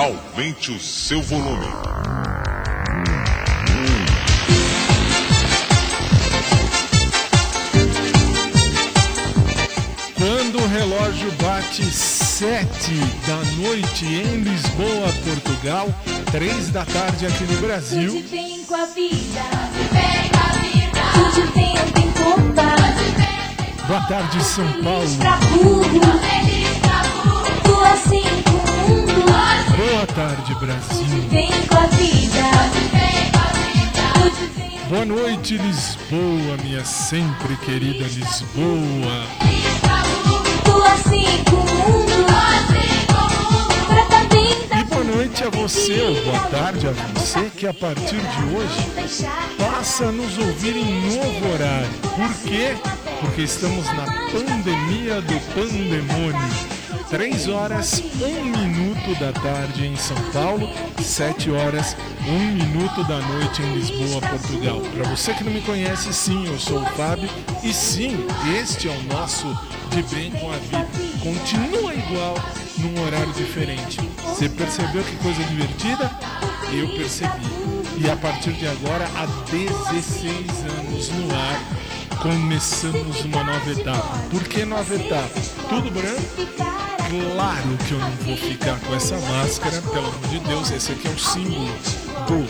Aumente 0.00 0.72
o 0.72 0.80
seu 0.80 1.20
volume. 1.20 1.66
Quando 10.16 10.58
o 10.58 10.66
relógio 10.68 11.30
bate 11.32 11.84
sete 11.84 12.94
da 13.26 13.36
noite 13.62 14.06
em 14.06 14.40
Lisboa, 14.40 15.12
Portugal, 15.22 15.94
três 16.30 16.70
da 16.70 16.86
tarde 16.86 17.26
aqui 17.26 17.44
no 17.44 17.60
Brasil. 17.60 18.10
Tudo 18.10 18.30
bem 18.30 18.64
com 18.64 18.74
a 18.76 18.86
vida, 18.86 19.42
tudo 21.12 21.52
bem, 21.52 21.74
tem 21.92 22.10
conta. 22.12 22.62
Boa 23.86 24.00
tarde, 24.08 24.42
São 24.42 24.64
Paulo. 24.82 25.16
Pra 25.18 25.36
burro, 25.36 26.00
tu 27.64 27.80
assim 27.82 28.22
com 28.22 28.28
o 28.28 28.44
mundo. 28.44 28.49
Boa 29.30 30.06
tarde, 30.14 30.54
Brasil. 30.56 31.06
Boa 34.88 35.04
noite, 35.04 35.56
Lisboa, 35.56 36.56
minha 36.64 36.84
sempre 36.84 37.56
querida 37.58 38.04
Lisboa. 38.08 39.24
E 44.76 44.84
boa 44.84 45.04
noite 45.04 45.44
a 45.44 45.50
você, 45.50 46.00
ou 46.00 46.24
boa 46.24 46.40
tarde 46.50 46.88
a 46.88 46.90
você, 46.90 47.50
que 47.56 47.68
a 47.68 47.74
partir 47.74 48.20
de 48.20 48.56
hoje 48.56 48.90
passa 49.58 50.06
a 50.06 50.12
nos 50.12 50.36
ouvir 50.38 50.76
em 50.76 51.16
novo 51.16 51.52
horário. 51.52 51.88
Por 52.16 52.34
quê? 52.48 52.76
Porque 53.20 53.42
estamos 53.42 53.86
na 53.86 54.06
pandemia 54.32 55.20
do 55.20 55.38
pandemônio. 55.54 56.79
3 57.10 57.48
horas, 57.48 58.00
1 58.22 58.44
minuto 58.44 59.18
da 59.18 59.32
tarde 59.32 59.84
em 59.84 59.96
São 59.96 60.16
Paulo, 60.32 60.70
7 61.02 61.50
horas, 61.50 61.96
1 62.24 62.52
minuto 62.52 63.02
da 63.02 63.18
noite 63.18 63.60
em 63.62 63.74
Lisboa, 63.74 64.20
Portugal. 64.20 64.80
Para 64.94 65.08
você 65.08 65.34
que 65.34 65.42
não 65.42 65.50
me 65.50 65.60
conhece, 65.60 66.12
sim, 66.12 66.46
eu 66.46 66.56
sou 66.56 66.80
o 66.80 66.86
Fábio 66.90 67.28
e 67.64 67.74
sim, 67.74 68.16
este 68.60 68.88
é 68.88 68.92
o 68.92 69.02
nosso 69.12 69.44
De 69.90 70.04
Bem 70.14 70.30
com 70.30 70.52
a 70.52 70.56
Vida. 70.58 70.86
Continua 71.20 71.92
igual 71.92 72.36
num 72.78 73.04
horário 73.04 73.32
diferente. 73.32 73.98
Você 74.22 74.48
percebeu 74.48 75.02
que 75.02 75.16
coisa 75.16 75.42
divertida? 75.42 76.08
Eu 76.72 76.88
percebi. 76.96 77.44
E 77.98 78.08
a 78.08 78.16
partir 78.16 78.52
de 78.52 78.68
agora, 78.68 79.04
há 79.16 79.26
16 79.50 80.30
anos 80.78 81.08
no 81.08 81.34
ar, 81.34 81.60
começamos 82.22 83.24
uma 83.24 83.42
nova 83.42 83.72
etapa. 83.72 84.18
Por 84.30 84.44
que 84.44 84.64
nova 84.64 84.94
etapa? 84.94 85.40
Tudo 85.68 85.90
branco? 85.90 86.99
Claro 87.10 87.76
que 87.88 87.92
eu 87.92 87.98
não 87.98 88.10
vou 88.24 88.36
ficar 88.36 88.78
com 88.78 88.94
essa 88.94 89.16
máscara, 89.16 89.82
pelo 89.82 90.06
amor 90.06 90.28
de 90.28 90.38
Deus, 90.38 90.70
esse 90.70 90.92
aqui 90.92 91.08
é 91.08 91.10
o 91.10 91.18
símbolo 91.18 91.66
do 92.28 92.46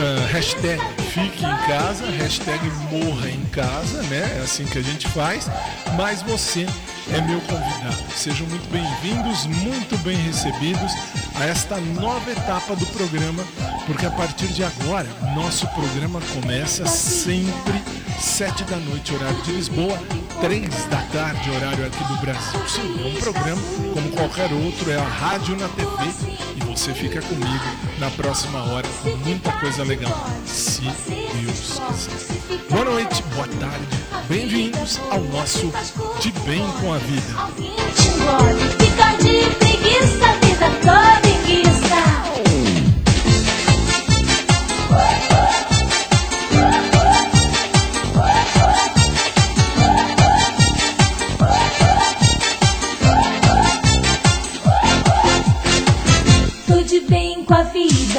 ah, 0.00 0.26
hashtag 0.32 0.80
fique 1.12 1.44
em 1.44 1.56
casa, 1.68 2.04
hashtag 2.06 2.60
morra 2.90 3.30
em 3.30 3.44
casa, 3.46 4.02
né? 4.04 4.38
É 4.38 4.42
assim 4.42 4.64
que 4.64 4.78
a 4.78 4.82
gente 4.82 5.06
faz. 5.08 5.48
Mas 5.96 6.22
você 6.22 6.66
é 7.12 7.20
meu 7.20 7.40
convidado. 7.42 7.96
Sejam 8.16 8.46
muito 8.48 8.68
bem-vindos, 8.70 9.46
muito 9.46 9.96
bem 10.04 10.16
recebidos 10.16 10.92
a 11.36 11.44
esta 11.46 11.76
nova 11.80 12.30
etapa 12.30 12.74
do 12.74 12.86
programa, 12.86 13.44
porque 13.86 14.06
a 14.06 14.10
partir 14.10 14.48
de 14.48 14.64
agora, 14.64 15.08
nosso 15.34 15.66
programa 15.68 16.20
começa 16.34 16.84
sempre 16.86 17.80
sete 18.20 18.64
da 18.64 18.76
noite, 18.76 19.14
horário 19.14 19.40
de 19.42 19.52
Lisboa, 19.52 19.98
três 20.40 20.84
da 20.86 21.02
tarde, 21.12 21.50
horário 21.50 21.86
aqui 21.86 22.04
do 22.04 22.16
Brasil. 22.20 22.60
Sim, 22.68 22.96
é 23.04 23.06
um 23.08 23.20
programa 23.20 23.60
como 23.92 24.08
qualquer 24.10 24.52
outro, 24.52 24.90
é 24.90 24.96
a 24.96 25.02
rádio 25.02 25.56
na 25.56 25.68
TV 25.68 25.88
e 26.56 26.64
você 26.64 26.94
fica 26.94 27.20
comigo 27.22 27.64
na 27.98 28.10
próxima 28.10 28.62
hora 28.62 28.86
com 29.02 29.16
muita 29.28 29.52
coisa 29.52 29.82
legal, 29.82 30.26
se 30.46 30.82
Deus 30.82 31.80
quiser. 31.88 32.58
Boa 32.70 32.84
noite, 32.84 33.22
boa 33.34 33.48
tarde, 33.60 33.86
bem-vindos 34.28 35.00
ao 35.10 35.20
nosso 35.20 35.72
De 36.20 36.30
Bem 36.42 36.64
com 36.80 36.92
a 36.92 36.98
Vida. 36.98 37.34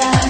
Vida, 0.00 0.29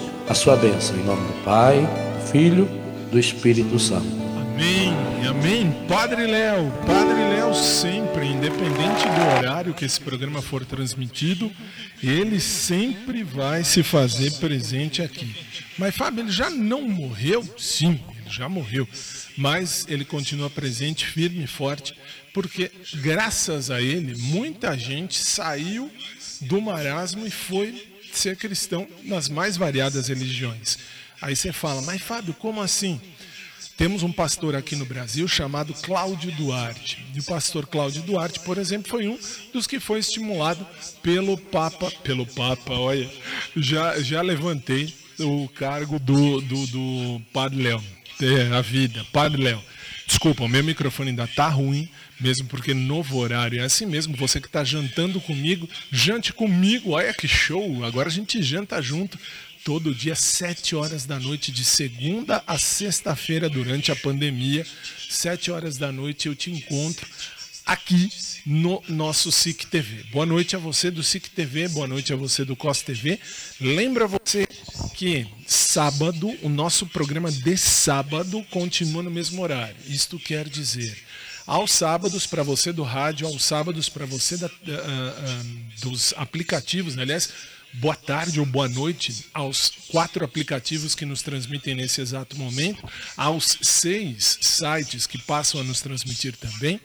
a 0.27 0.33
sua 0.33 0.55
bênção, 0.55 0.95
em 0.97 1.03
nome 1.03 1.27
do 1.27 1.43
Pai, 1.43 1.79
do 1.79 2.31
Filho, 2.31 2.65
do 3.11 3.19
Espírito 3.19 3.77
Santo. 3.79 4.07
Amém, 4.39 4.93
amém. 5.27 5.71
Padre 5.87 6.27
Léo, 6.27 6.71
Padre 6.85 7.15
Léo 7.15 7.53
sempre, 7.53 8.27
independente 8.27 9.03
do 9.03 9.37
horário 9.37 9.73
que 9.73 9.83
esse 9.83 9.99
programa 9.99 10.41
for 10.41 10.65
transmitido, 10.65 11.51
ele 12.01 12.39
sempre 12.39 13.23
vai 13.23 13.63
se 13.63 13.83
fazer 13.83 14.31
presente 14.33 15.01
aqui. 15.01 15.35
Mas 15.77 15.95
Fábio, 15.95 16.23
ele 16.23 16.31
já 16.31 16.49
não 16.49 16.81
morreu? 16.83 17.43
Sim, 17.57 17.99
ele 18.19 18.29
já 18.29 18.47
morreu. 18.47 18.87
Mas 19.37 19.85
ele 19.89 20.05
continua 20.05 20.49
presente, 20.49 21.05
firme 21.05 21.43
e 21.43 21.47
forte, 21.47 21.95
porque 22.33 22.71
graças 22.95 23.71
a 23.71 23.81
ele, 23.81 24.15
muita 24.15 24.77
gente 24.77 25.17
saiu 25.17 25.91
do 26.41 26.61
marasmo 26.61 27.25
e 27.25 27.31
foi 27.31 27.90
ser 28.17 28.35
cristão 28.35 28.87
nas 29.03 29.29
mais 29.29 29.57
variadas 29.57 30.07
religiões. 30.07 30.77
Aí 31.21 31.35
você 31.35 31.51
fala, 31.51 31.81
mas 31.81 32.01
Fábio, 32.01 32.33
como 32.33 32.61
assim? 32.61 32.99
Temos 33.77 34.03
um 34.03 34.11
pastor 34.11 34.55
aqui 34.55 34.75
no 34.75 34.85
Brasil 34.85 35.27
chamado 35.27 35.73
Cláudio 35.73 36.31
Duarte. 36.33 37.03
E 37.15 37.19
o 37.19 37.23
pastor 37.23 37.65
Cláudio 37.65 38.03
Duarte, 38.03 38.39
por 38.41 38.57
exemplo, 38.57 38.89
foi 38.89 39.07
um 39.07 39.17
dos 39.51 39.65
que 39.65 39.79
foi 39.79 39.99
estimulado 39.99 40.65
pelo 41.01 41.37
Papa. 41.37 41.91
Pelo 42.03 42.25
Papa, 42.27 42.73
olha, 42.73 43.09
já, 43.55 43.99
já 43.99 44.21
levantei 44.21 44.93
o 45.19 45.47
cargo 45.49 45.99
do, 45.99 46.41
do, 46.41 46.67
do 46.67 47.21
Padre 47.33 47.63
Léo. 47.63 47.83
É, 48.21 48.55
a 48.55 48.61
vida, 48.61 49.03
Padre 49.11 49.41
Léo. 49.41 49.61
Desculpa, 50.11 50.43
o 50.43 50.49
meu 50.49 50.61
microfone 50.61 51.11
ainda 51.11 51.25
tá 51.25 51.47
ruim, 51.47 51.87
mesmo 52.19 52.45
porque 52.49 52.73
novo 52.73 53.17
horário 53.17 53.61
é 53.61 53.63
assim 53.63 53.85
mesmo. 53.85 54.13
Você 54.17 54.41
que 54.41 54.47
está 54.47 54.61
jantando 54.61 55.21
comigo, 55.21 55.69
jante 55.89 56.33
comigo. 56.33 56.91
Olha 56.91 57.13
que 57.13 57.29
show! 57.29 57.85
Agora 57.85 58.09
a 58.09 58.11
gente 58.11 58.43
janta 58.43 58.81
junto 58.81 59.17
todo 59.63 59.95
dia, 59.95 60.13
sete 60.13 60.75
horas 60.75 61.05
da 61.05 61.17
noite, 61.17 61.49
de 61.49 61.63
segunda 61.63 62.43
a 62.45 62.57
sexta-feira, 62.57 63.49
durante 63.49 63.89
a 63.89 63.95
pandemia. 63.95 64.67
Sete 65.09 65.49
horas 65.49 65.77
da 65.77 65.93
noite 65.93 66.27
eu 66.27 66.35
te 66.35 66.51
encontro 66.51 67.07
aqui 67.65 68.09
no 68.45 68.81
nosso 68.87 69.31
SIC 69.31 69.65
TV. 69.67 70.03
Boa 70.11 70.25
noite 70.25 70.55
a 70.55 70.59
você 70.59 70.89
do 70.89 71.03
SIC 71.03 71.29
TV, 71.29 71.67
boa 71.67 71.87
noite 71.87 72.11
a 72.11 72.15
você 72.15 72.43
do 72.43 72.55
COS 72.55 72.81
TV. 72.81 73.19
Lembra 73.59 74.07
você 74.07 74.47
que 74.95 75.27
sábado, 75.45 76.35
o 76.41 76.49
nosso 76.49 76.85
programa 76.87 77.31
de 77.31 77.57
sábado 77.57 78.43
continua 78.49 79.03
no 79.03 79.11
mesmo 79.11 79.41
horário. 79.41 79.75
Isto 79.87 80.17
quer 80.17 80.49
dizer, 80.49 80.97
aos 81.45 81.71
sábados 81.71 82.25
para 82.25 82.43
você 82.43 82.71
do 82.73 82.83
rádio, 82.83 83.27
aos 83.27 83.43
sábados 83.43 83.89
para 83.89 84.05
você 84.05 84.37
da, 84.37 84.47
uh, 84.47 84.49
uh, 84.49 85.81
dos 85.81 86.13
aplicativos, 86.17 86.95
né? 86.95 87.03
aliás, 87.03 87.29
boa 87.73 87.95
tarde 87.95 88.39
ou 88.39 88.45
boa 88.45 88.67
noite 88.67 89.25
aos 89.33 89.71
quatro 89.87 90.25
aplicativos 90.25 90.93
que 90.93 91.05
nos 91.05 91.21
transmitem 91.21 91.75
nesse 91.75 92.01
exato 92.01 92.37
momento, 92.37 92.83
aos 93.15 93.57
seis 93.61 94.37
sites 94.41 95.07
que 95.07 95.17
passam 95.17 95.61
a 95.61 95.63
nos 95.63 95.81
transmitir 95.81 96.35
também. 96.35 96.79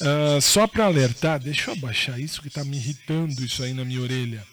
Uh, 0.00 0.40
só 0.40 0.66
para 0.66 0.84
alertar, 0.84 1.40
deixa 1.40 1.70
eu 1.70 1.74
abaixar 1.74 2.20
isso 2.20 2.40
que 2.40 2.48
está 2.48 2.64
me 2.64 2.76
irritando 2.76 3.44
isso 3.44 3.62
aí 3.62 3.74
na 3.74 3.84
minha 3.84 4.00
orelha. 4.00 4.46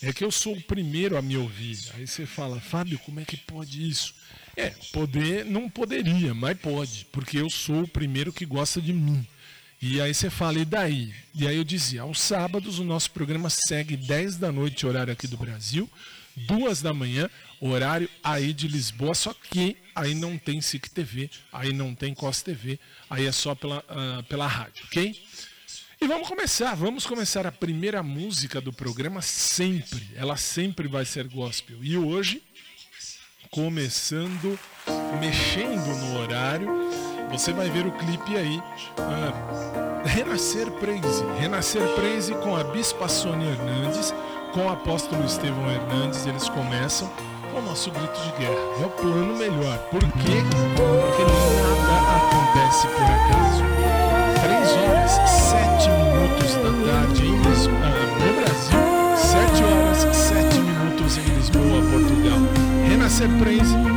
É 0.00 0.12
que 0.12 0.24
eu 0.24 0.30
sou 0.30 0.54
o 0.54 0.62
primeiro 0.62 1.16
a 1.16 1.22
me 1.22 1.36
ouvir. 1.36 1.78
Aí 1.94 2.06
você 2.06 2.24
fala, 2.24 2.60
Fábio, 2.60 2.98
como 3.00 3.18
é 3.18 3.24
que 3.24 3.36
pode 3.36 3.88
isso? 3.88 4.14
É, 4.56 4.70
poder 4.92 5.44
não 5.44 5.68
poderia, 5.68 6.34
mas 6.34 6.58
pode, 6.58 7.06
porque 7.12 7.38
eu 7.38 7.50
sou 7.50 7.82
o 7.82 7.88
primeiro 7.88 8.32
que 8.32 8.44
gosta 8.44 8.80
de 8.80 8.92
mim. 8.92 9.26
E 9.80 10.00
aí 10.00 10.12
você 10.12 10.28
fala, 10.30 10.58
e 10.58 10.64
daí? 10.64 11.14
E 11.34 11.46
aí 11.46 11.56
eu 11.56 11.64
dizia, 11.64 12.02
aos 12.02 12.20
sábados 12.20 12.78
o 12.78 12.84
nosso 12.84 13.10
programa 13.12 13.48
segue 13.50 13.96
10 13.96 14.36
da 14.36 14.50
noite, 14.50 14.86
horário 14.86 15.12
aqui 15.12 15.28
do 15.28 15.36
Brasil, 15.36 15.88
2 16.36 16.82
da 16.82 16.92
manhã, 16.92 17.30
horário 17.60 18.08
aí 18.22 18.52
de 18.52 18.68
Lisboa, 18.68 19.14
só 19.14 19.34
que 19.34 19.76
aí 19.94 20.14
não 20.14 20.38
tem 20.38 20.60
SIC 20.60 20.88
TV, 20.90 21.30
aí 21.52 21.72
não 21.72 21.94
tem 21.94 22.14
COS 22.14 22.42
TV, 22.42 22.78
aí 23.10 23.26
é 23.26 23.32
só 23.32 23.54
pela, 23.54 23.78
uh, 23.78 24.22
pela 24.24 24.46
rádio, 24.46 24.84
ok? 24.86 25.20
E 26.00 26.06
vamos 26.06 26.28
começar, 26.28 26.74
vamos 26.76 27.04
começar 27.04 27.44
a 27.46 27.50
primeira 27.50 28.02
música 28.02 28.60
do 28.60 28.72
programa 28.72 29.20
sempre, 29.20 30.08
ela 30.14 30.36
sempre 30.36 30.86
vai 30.86 31.04
ser 31.04 31.26
gospel. 31.26 31.78
E 31.82 31.96
hoje, 31.96 32.40
começando, 33.50 34.56
mexendo 35.20 35.86
no 35.86 36.20
horário, 36.20 36.68
você 37.30 37.52
vai 37.52 37.68
ver 37.68 37.86
o 37.86 37.92
clipe 37.92 38.36
aí. 38.36 38.58
Uh, 38.58 40.06
Renascer 40.06 40.70
Praise. 40.72 41.24
Renascer 41.38 41.82
Praise 41.94 42.32
com 42.36 42.56
a 42.56 42.64
Bispa 42.64 43.08
Sônia 43.08 43.50
Hernandes, 43.50 44.14
com 44.52 44.66
o 44.66 44.70
apóstolo 44.70 45.24
Estevão 45.24 45.70
Hernandes. 45.70 46.26
Eles 46.26 46.48
começam 46.48 47.08
com 47.08 47.37
o 47.58 47.62
nosso 47.62 47.90
grito 47.90 48.20
de 48.20 48.30
guerra. 48.38 48.54
É 48.80 48.86
o 48.86 48.90
plano 48.90 49.36
melhor. 49.36 49.78
Por 49.90 50.00
quê? 50.00 50.42
Porque 50.76 51.22
nada 51.88 52.16
acontece 52.16 52.86
por 52.86 53.02
acaso. 53.02 53.64
3 54.42 54.72
horas, 54.76 55.12
7 55.30 55.90
minutos 55.90 56.54
da 56.54 56.70
tarde 56.92 57.26
em 57.26 57.36
Lisboa, 57.42 57.90
no 58.20 58.30
Brasil. 58.40 58.78
7 59.16 59.64
horas, 59.64 60.16
7 60.16 60.60
minutos 60.60 61.18
em 61.18 61.22
Lisboa, 61.34 61.82
Portugal. 61.90 62.38
Renascer 62.88 63.28
Praise 63.38 63.87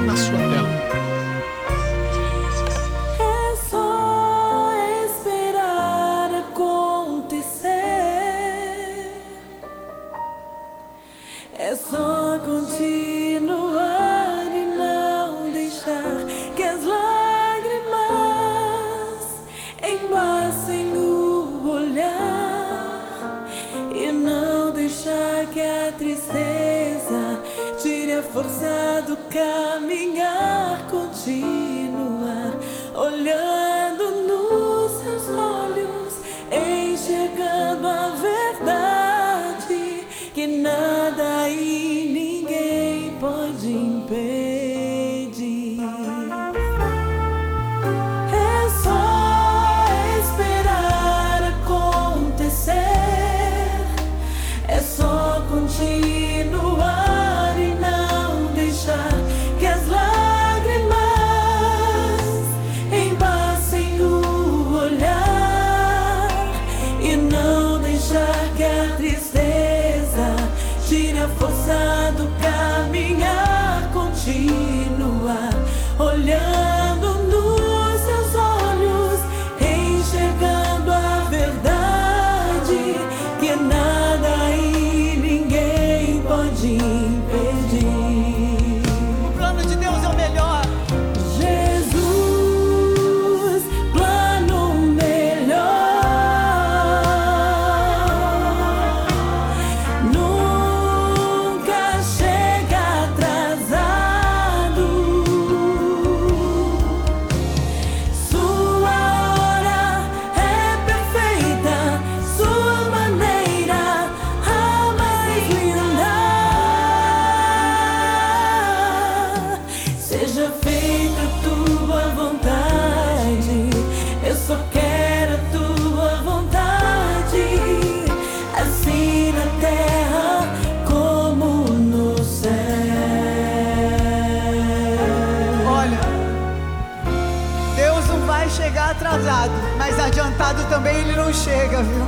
adiantado 140.06 140.64
também 140.66 140.98
ele 140.98 141.16
não 141.16 141.34
chega, 141.34 141.84
viu? 141.84 142.08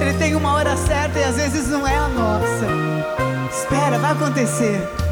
Ele 0.00 0.12
tem 0.18 0.34
uma 0.34 0.54
hora 0.54 0.76
certa 0.76 1.18
e 1.18 1.24
às 1.24 1.36
vezes 1.36 1.68
não 1.68 1.86
é 1.86 1.96
a 1.96 2.08
nossa. 2.08 2.66
Espera, 3.50 3.98
vai 3.98 4.12
acontecer. 4.12 5.05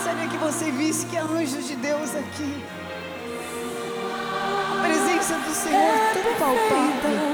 Gostaria 0.00 0.28
que 0.28 0.38
você 0.38 0.70
visse 0.70 1.04
que 1.04 1.16
há 1.18 1.24
anjos 1.24 1.68
de 1.68 1.76
Deus 1.76 2.16
aqui. 2.16 2.64
A 4.72 4.82
presença 4.82 5.34
do 5.34 5.54
Senhor 5.54 5.92
tão 6.14 6.34
palpável. 6.38 7.29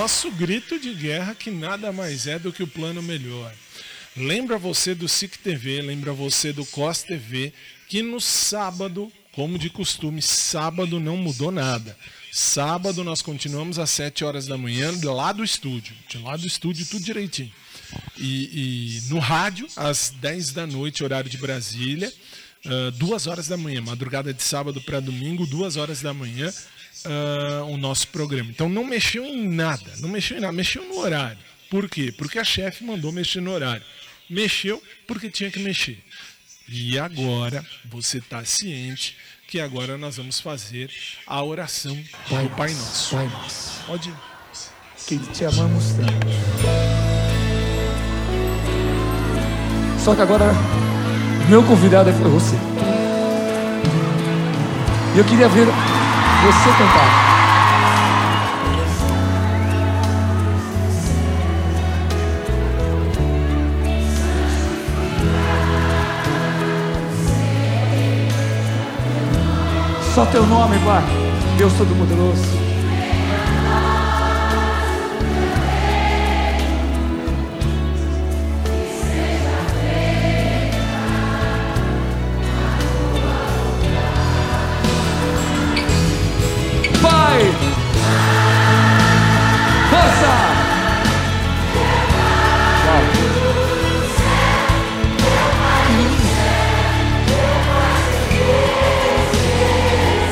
Nosso 0.00 0.30
grito 0.30 0.78
de 0.78 0.94
guerra 0.94 1.34
que 1.34 1.50
nada 1.50 1.92
mais 1.92 2.26
é 2.26 2.38
do 2.38 2.50
que 2.50 2.62
o 2.62 2.66
plano 2.66 3.02
melhor. 3.02 3.52
Lembra 4.16 4.56
você 4.56 4.94
do 4.94 5.06
SIC 5.06 5.36
TV, 5.36 5.82
lembra 5.82 6.10
você 6.14 6.54
do 6.54 6.64
COS 6.64 7.02
TV, 7.02 7.52
que 7.86 8.00
no 8.00 8.18
sábado, 8.18 9.12
como 9.32 9.58
de 9.58 9.68
costume, 9.68 10.22
sábado 10.22 10.98
não 10.98 11.18
mudou 11.18 11.52
nada. 11.52 11.94
Sábado 12.32 13.04
nós 13.04 13.20
continuamos 13.20 13.78
às 13.78 13.90
7 13.90 14.24
horas 14.24 14.46
da 14.46 14.56
manhã, 14.56 14.90
lá 15.04 15.34
do 15.34 15.44
estúdio. 15.44 15.94
De 16.08 16.16
lá 16.16 16.34
do 16.34 16.46
estúdio, 16.46 16.86
tudo 16.86 17.04
direitinho. 17.04 17.52
E, 18.16 19.02
e 19.04 19.10
no 19.10 19.18
rádio, 19.18 19.68
às 19.76 20.14
10 20.18 20.52
da 20.52 20.66
noite, 20.66 21.04
horário 21.04 21.28
de 21.28 21.36
Brasília, 21.36 22.10
ah, 22.64 22.90
duas 22.96 23.26
horas 23.26 23.48
da 23.48 23.58
manhã, 23.58 23.82
madrugada 23.82 24.32
de 24.32 24.42
sábado 24.42 24.80
para 24.80 24.98
domingo, 24.98 25.44
duas 25.46 25.76
horas 25.76 26.00
da 26.00 26.14
manhã, 26.14 26.50
ah, 27.04 27.64
o 27.64 27.76
nosso 27.76 28.08
programa. 28.08 28.50
Então 28.50 28.68
não 28.68 28.84
mexeu 28.84 29.24
em 29.24 29.48
nada, 29.48 29.92
não 29.98 30.08
mexeu 30.08 30.36
em 30.36 30.40
nada, 30.40 30.52
mexeu 30.52 30.84
no 30.84 30.98
horário. 30.98 31.38
Por 31.68 31.88
quê? 31.88 32.12
Porque 32.16 32.38
a 32.38 32.44
chefe 32.44 32.84
mandou 32.84 33.12
mexer 33.12 33.40
no 33.40 33.52
horário. 33.52 33.84
Mexeu 34.28 34.82
porque 35.06 35.30
tinha 35.30 35.50
que 35.50 35.58
mexer. 35.58 35.98
E 36.68 36.98
agora 36.98 37.64
você 37.84 38.18
está 38.18 38.44
ciente 38.44 39.16
que 39.48 39.60
agora 39.60 39.98
nós 39.98 40.16
vamos 40.16 40.38
fazer 40.40 40.90
a 41.26 41.42
oração 41.42 41.96
do 41.96 42.50
Pai 42.56 42.72
Nosso. 42.72 43.16
Pai 43.16 43.26
nosso, 43.28 43.84
Pode 43.86 44.08
ir. 44.08 44.14
que 45.06 45.18
te 45.32 45.44
amamos 45.44 45.92
tanto. 45.94 47.20
Só 50.04 50.14
que 50.14 50.22
agora, 50.22 50.52
meu 51.48 51.64
convidado 51.64 52.12
foi 52.12 52.30
você. 52.30 52.56
E 55.14 55.18
eu 55.18 55.24
queria 55.24 55.48
ver 55.48 55.66
você 56.42 56.70
cantar. 56.70 57.30
Só 70.14 70.26
teu 70.26 70.46
nome, 70.46 70.78
Pai. 70.78 71.02
Deus 71.56 71.72
Todo-Poderoso. 71.74 72.59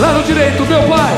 Lado 0.00 0.24
direito, 0.24 0.66
meu 0.66 0.82
pai. 0.88 1.14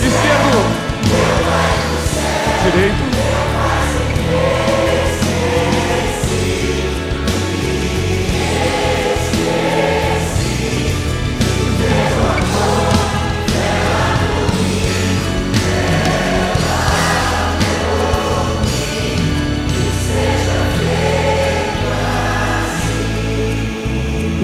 Esquerdo. 0.00 0.64
Direito. 2.64 3.11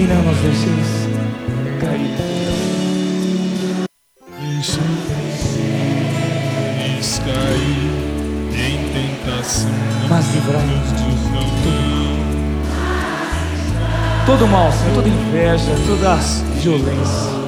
Não 0.09 0.23
nos 0.23 0.37
deixeis 0.39 1.07
cair. 1.79 2.15
Deixa 4.39 4.81
nos 6.87 7.19
cair 7.19 7.91
em 8.53 8.77
tentação. 8.91 9.71
Mas 10.09 10.25
livrai-nos 10.33 10.89
de 10.97 11.09
todo 14.29 14.47
mal, 14.47 14.71
Senhor, 14.71 14.93
toda 14.93 15.09
inveja, 15.09 15.71
toda 15.87 16.15
violência. 16.61 17.39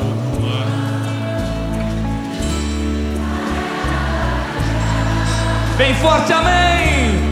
Bem 5.77 5.93
forte, 5.95 6.33
amém! 6.33 7.30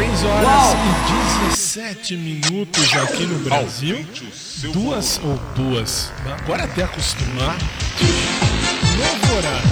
3 0.00 0.24
horas 0.24 0.46
Uau. 0.46 0.76
e 1.44 1.50
17 1.50 2.16
minutos 2.16 2.96
aqui 2.96 3.26
no 3.26 3.38
Brasil. 3.40 4.02
Duas 4.72 5.20
ou 5.22 5.38
duas. 5.54 6.10
Agora 6.38 6.64
até 6.64 6.84
acostumar. 6.84 7.58
Novo 8.96 9.36
horário. 9.36 9.68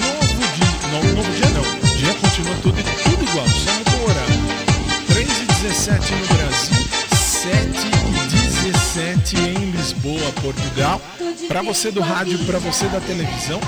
Novo 0.00 0.40
dia. 0.56 0.88
Não, 0.90 1.14
novo 1.14 1.30
dia 1.30 1.50
não. 1.50 1.60
O 1.60 1.94
dia 1.94 2.14
continua 2.14 2.54
tudo, 2.62 2.82
tudo 3.04 3.22
igual, 3.22 3.46
só 3.48 3.72
mudou 3.74 4.08
horário. 4.08 5.06
3 5.08 5.42
e 5.42 5.44
17 5.44 6.14
no 6.14 6.26
Brasil. 6.26 6.88
7 7.12 7.68
e 8.08 8.62
17 8.62 9.36
em 9.36 9.70
Lisboa, 9.72 10.32
Portugal. 10.40 11.02
Para 11.48 11.60
você 11.60 11.90
do 11.90 12.00
rádio, 12.00 12.38
para 12.46 12.58
você 12.58 12.86
da 12.88 13.00
televisão, 13.00 13.60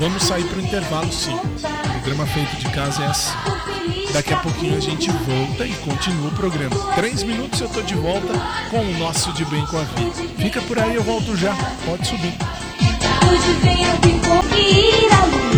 vamos 0.00 0.24
sair 0.24 0.48
para 0.48 0.58
o 0.58 0.62
intervalo 0.62 1.12
sim. 1.12 1.32
O 1.36 1.92
programa 1.92 2.26
feito 2.26 2.56
de 2.56 2.68
casa 2.70 3.04
é 3.04 3.06
assim. 3.06 3.73
Daqui 4.14 4.32
a 4.32 4.36
pouquinho 4.36 4.76
a 4.76 4.80
gente 4.80 5.10
volta 5.10 5.66
e 5.66 5.72
continua 5.78 6.28
o 6.28 6.34
programa. 6.36 6.76
Três 6.94 7.24
minutos 7.24 7.60
eu 7.60 7.68
tô 7.68 7.82
de 7.82 7.96
volta 7.96 8.32
com 8.70 8.78
o 8.78 8.96
nosso 8.96 9.32
De 9.32 9.44
Bem 9.46 9.66
com 9.66 9.76
a 9.76 9.82
Vida. 9.82 10.12
Fica 10.38 10.62
por 10.62 10.78
aí, 10.78 10.94
eu 10.94 11.02
volto 11.02 11.36
já. 11.36 11.52
Pode 11.84 12.06
subir. 12.06 12.32
Hoje 13.28 13.52
venho 13.60 13.90
vir 14.02 14.20
conquistar 14.20 15.24
a 15.24 15.53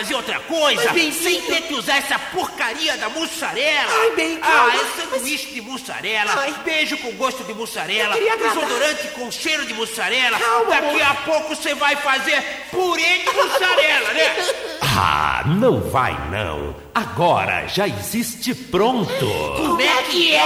fazer 0.00 0.14
outra 0.14 0.40
coisa? 0.40 0.82
Mas, 0.84 0.92
bem, 0.92 1.12
Sem 1.12 1.42
ter 1.42 1.62
que 1.62 1.74
usar 1.74 1.98
essa 1.98 2.18
porcaria 2.18 2.96
da 2.96 3.08
mussarela! 3.10 3.92
Ai, 3.92 4.10
bem, 4.16 4.38
Ah, 4.42 4.46
calma, 4.46 4.74
é 4.74 5.02
sanduíche 5.02 5.46
de 5.52 5.60
mussarela, 5.60 6.32
Ai. 6.36 6.54
beijo 6.64 6.96
com 6.98 7.10
gosto 7.12 7.44
de 7.44 7.52
mussarela, 7.52 8.14
desodorante 8.16 9.08
com 9.08 9.30
cheiro 9.30 9.66
de 9.66 9.74
mussarela. 9.74 10.38
Calma, 10.38 10.70
Daqui 10.70 11.00
amor. 11.02 11.02
a 11.02 11.14
pouco 11.24 11.54
você 11.54 11.74
vai 11.74 11.94
fazer 11.96 12.42
purê 12.70 13.18
de 13.18 13.30
mussarela, 13.34 14.12
né? 14.12 14.36
Ah, 15.02 15.44
não 15.46 15.80
vai 15.80 16.12
não. 16.30 16.74
Agora 16.92 17.66
já 17.68 17.86
existe 17.86 18.52
pronto. 18.54 19.08
Como 19.56 19.80
é 19.80 20.02
que 20.02 20.34
é? 20.34 20.42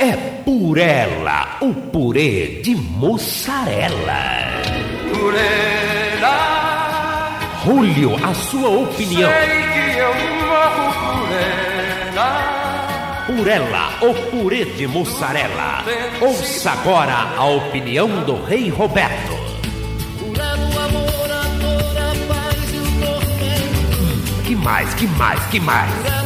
É 0.00 0.16
Purela, 0.44 1.56
o 1.60 1.72
purê 1.72 2.60
de 2.62 2.74
mussarela. 2.74 4.60
Purela, 5.14 6.65
Julio, 7.66 8.14
a 8.24 8.32
sua 8.32 8.68
opinião. 8.68 9.28
sei 9.28 9.92
que 9.92 9.98
eu 9.98 10.14
morro 10.46 10.92
por 11.18 11.32
ela. 12.12 13.24
Purela, 13.26 13.88
o 14.02 14.14
purê 14.30 14.64
de 14.66 14.86
mussarela. 14.86 15.82
Ouça 16.20 16.70
agora 16.70 17.34
a 17.36 17.44
opinião 17.44 18.22
do 18.22 18.40
Rei 18.44 18.68
Roberto. 18.68 19.34
Que 24.44 24.54
mais, 24.54 24.94
que 24.94 25.08
mais, 25.08 25.44
que 25.46 25.58
mais? 25.58 26.25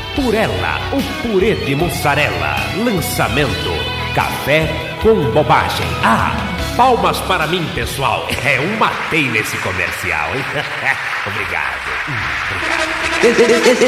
Purela, 0.15 0.79
o 0.91 1.21
purê 1.21 1.55
de 1.55 1.75
mussarela. 1.75 2.55
Lançamento: 2.83 3.71
café 4.13 4.67
com 5.01 5.31
bobagem. 5.31 5.87
Ah, 6.03 6.35
Palmas 6.75 7.19
para 7.21 7.47
mim, 7.47 7.65
pessoal. 7.75 8.27
É 8.45 8.59
um 8.59 8.77
matei 8.77 9.29
nesse 9.29 9.57
comercial, 9.57 10.35
hein? 10.35 10.43
Obrigado. 11.27 11.91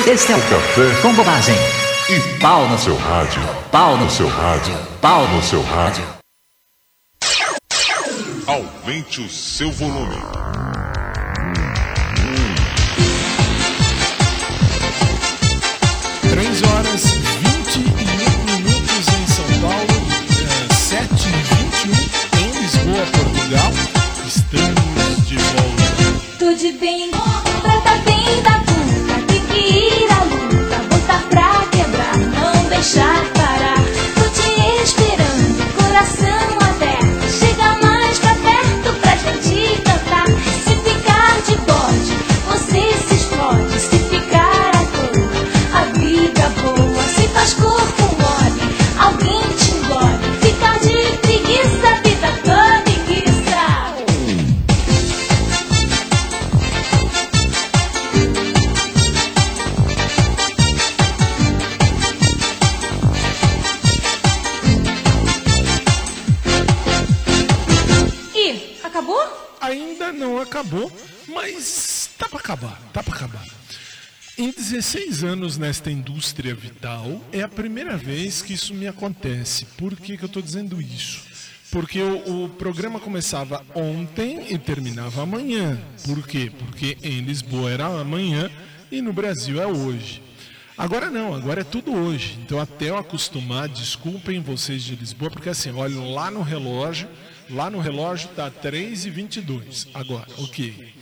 Esse 0.07 0.31
é 0.31 0.35
o 0.35 0.41
café 0.41 1.01
com 1.01 1.13
bobagem. 1.13 1.55
E 2.09 2.39
pau 2.39 2.67
no 2.67 2.77
seu 2.77 2.95
rádio. 2.97 3.41
Pau 3.71 3.97
no 3.97 4.09
seu 4.09 4.27
rádio. 4.27 4.75
Pau 5.01 5.27
no 5.29 5.41
seu 5.41 5.63
rádio. 5.63 6.03
Aumente 8.45 9.21
o 9.21 9.29
seu 9.29 9.71
volume. 9.71 10.62
Tudo 26.55 26.79
bem, 26.79 27.09
trata 27.09 27.95
bem 28.05 28.43
da 28.43 28.51
puta. 28.59 29.25
Tem 29.27 29.41
que 29.47 29.57
ir 29.57 30.11
à 30.11 30.23
luta, 30.23 30.77
botar 30.87 31.23
pra 31.27 31.65
quebrar, 31.71 32.15
não 32.15 32.69
deixar 32.69 33.42
acabar, 72.53 72.79
tá 72.93 73.01
pra 73.01 73.15
acabar. 73.15 73.45
Em 74.37 74.51
16 74.51 75.23
anos 75.23 75.57
nesta 75.57 75.91
indústria 75.91 76.55
vital, 76.55 77.21
é 77.31 77.41
a 77.41 77.47
primeira 77.47 77.97
vez 77.97 78.41
que 78.41 78.53
isso 78.53 78.73
me 78.73 78.87
acontece. 78.87 79.65
Por 79.77 79.95
que, 79.95 80.17
que 80.17 80.23
eu 80.23 80.27
estou 80.27 80.41
dizendo 80.41 80.81
isso? 80.81 81.23
Porque 81.71 82.01
o, 82.01 82.45
o 82.45 82.49
programa 82.49 82.99
começava 82.99 83.63
ontem 83.73 84.53
e 84.53 84.57
terminava 84.57 85.23
amanhã. 85.23 85.79
Por 86.05 86.27
quê? 86.27 86.51
Porque 86.57 86.97
em 87.01 87.21
Lisboa 87.21 87.71
era 87.71 87.85
amanhã 87.85 88.49
e 88.91 89.01
no 89.01 89.13
Brasil 89.13 89.61
é 89.61 89.65
hoje. 89.65 90.21
Agora 90.77 91.09
não, 91.09 91.33
agora 91.33 91.61
é 91.61 91.63
tudo 91.63 91.93
hoje. 91.93 92.37
Então 92.43 92.59
até 92.59 92.89
eu 92.89 92.97
acostumar, 92.97 93.67
desculpem 93.67 94.41
vocês 94.41 94.83
de 94.83 94.95
Lisboa, 94.95 95.31
porque 95.31 95.49
assim, 95.49 95.71
olham 95.71 96.11
lá 96.11 96.29
no 96.29 96.41
relógio, 96.41 97.07
lá 97.49 97.69
no 97.69 97.79
relógio 97.79 98.29
tá 98.29 98.49
3 98.49 99.05
e 99.05 99.09
22 99.09 99.87
Agora, 99.93 100.27
ok. 100.37 100.92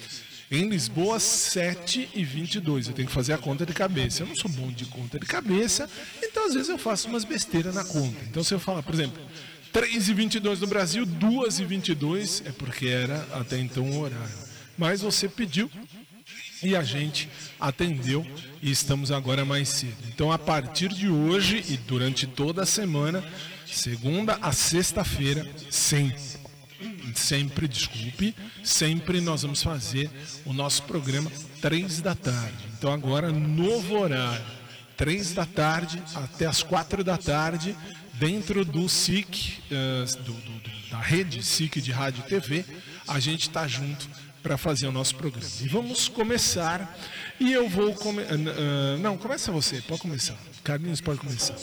Em 0.52 0.68
Lisboa, 0.68 1.18
7 1.18 2.10
e 2.14 2.26
22 2.26 2.88
Eu 2.88 2.94
tenho 2.94 3.08
que 3.08 3.14
fazer 3.14 3.32
a 3.32 3.38
conta 3.38 3.66
de 3.66 3.74
cabeça. 3.74 4.24
Eu 4.24 4.28
não 4.28 4.36
sou 4.36 4.52
bom 4.52 4.70
de 4.70 4.86
conta 4.86 5.18
de 5.18 5.26
cabeça, 5.26 5.90
então 6.22 6.46
às 6.46 6.54
vezes 6.54 6.68
eu 6.68 6.78
faço 6.78 7.08
umas 7.08 7.24
besteiras 7.24 7.74
na 7.74 7.86
conta. 7.86 8.18
Então 8.30 8.44
se 8.44 8.54
eu 8.54 8.60
falar, 8.60 8.84
por 8.84 8.94
exemplo, 8.94 9.22
3 9.72 10.10
e 10.10 10.14
22 10.14 10.60
no 10.60 10.68
Brasil, 10.68 11.06
2 11.06 11.60
e 11.60 11.64
22 11.64 12.44
é 12.46 12.52
porque 12.52 12.88
era 12.88 13.26
até 13.32 13.58
então 13.58 13.90
o 13.90 14.02
horário. 14.02 14.52
Mas 14.78 15.02
você 15.02 15.30
pediu 15.30 15.72
e 16.62 16.76
a 16.76 16.84
gente 16.84 17.30
atendeu 17.60 18.26
e 18.62 18.70
estamos 18.70 19.12
agora 19.12 19.46
mais 19.46 19.70
cedo. 19.70 19.98
Então, 20.14 20.32
a 20.32 20.38
partir 20.38 20.90
de 20.90 21.08
hoje 21.08 21.64
e 21.70 21.78
durante 21.78 22.28
toda 22.28 22.64
a 22.64 22.66
semana, 22.66 23.24
segunda 23.66 24.38
a 24.42 24.52
sexta-feira, 24.52 25.48
sempre, 25.70 26.22
sempre, 27.20 27.68
desculpe, 27.68 28.36
sempre 28.64 29.20
nós 29.22 29.42
vamos 29.44 29.62
fazer 29.64 30.10
o 30.46 30.54
nosso 30.54 30.84
programa 30.84 31.32
três 31.62 32.02
da 32.02 32.16
tarde. 32.16 32.58
Então, 32.78 32.92
agora, 32.92 33.32
novo 33.32 33.98
horário, 34.00 34.44
três 34.98 35.34
da 35.34 35.46
tarde 35.46 36.02
até 36.16 36.46
as 36.46 36.62
quatro 36.64 37.04
da 37.04 37.18
tarde, 37.18 37.76
dentro 38.14 38.64
do 38.66 38.88
SIC, 38.90 39.60
eh, 39.72 40.06
do- 40.24 40.34
do- 40.34 40.90
da 40.92 41.00
rede 41.00 41.42
SIC 41.44 41.82
de 41.82 41.92
Rádio 41.92 42.24
e 42.26 42.30
TV, 42.30 42.66
a 43.08 43.20
gente 43.20 43.48
está 43.48 43.68
junto 43.68 44.08
para 44.44 44.58
fazer 44.58 44.88
o 44.88 44.92
nosso 44.92 45.16
programa. 45.16 45.48
E 45.62 45.68
vamos 45.68 46.08
começar. 46.08 46.98
E 47.40 47.52
eu 47.54 47.70
vou. 47.70 47.94
Come... 47.94 48.24
ah, 48.24 48.98
não, 49.00 49.18
começa 49.18 49.52
você, 49.52 49.82
pode 49.82 50.02
começar. 50.02 50.36
Carlinhos 50.64 51.00
pode 51.02 51.20
começar. 51.20 51.56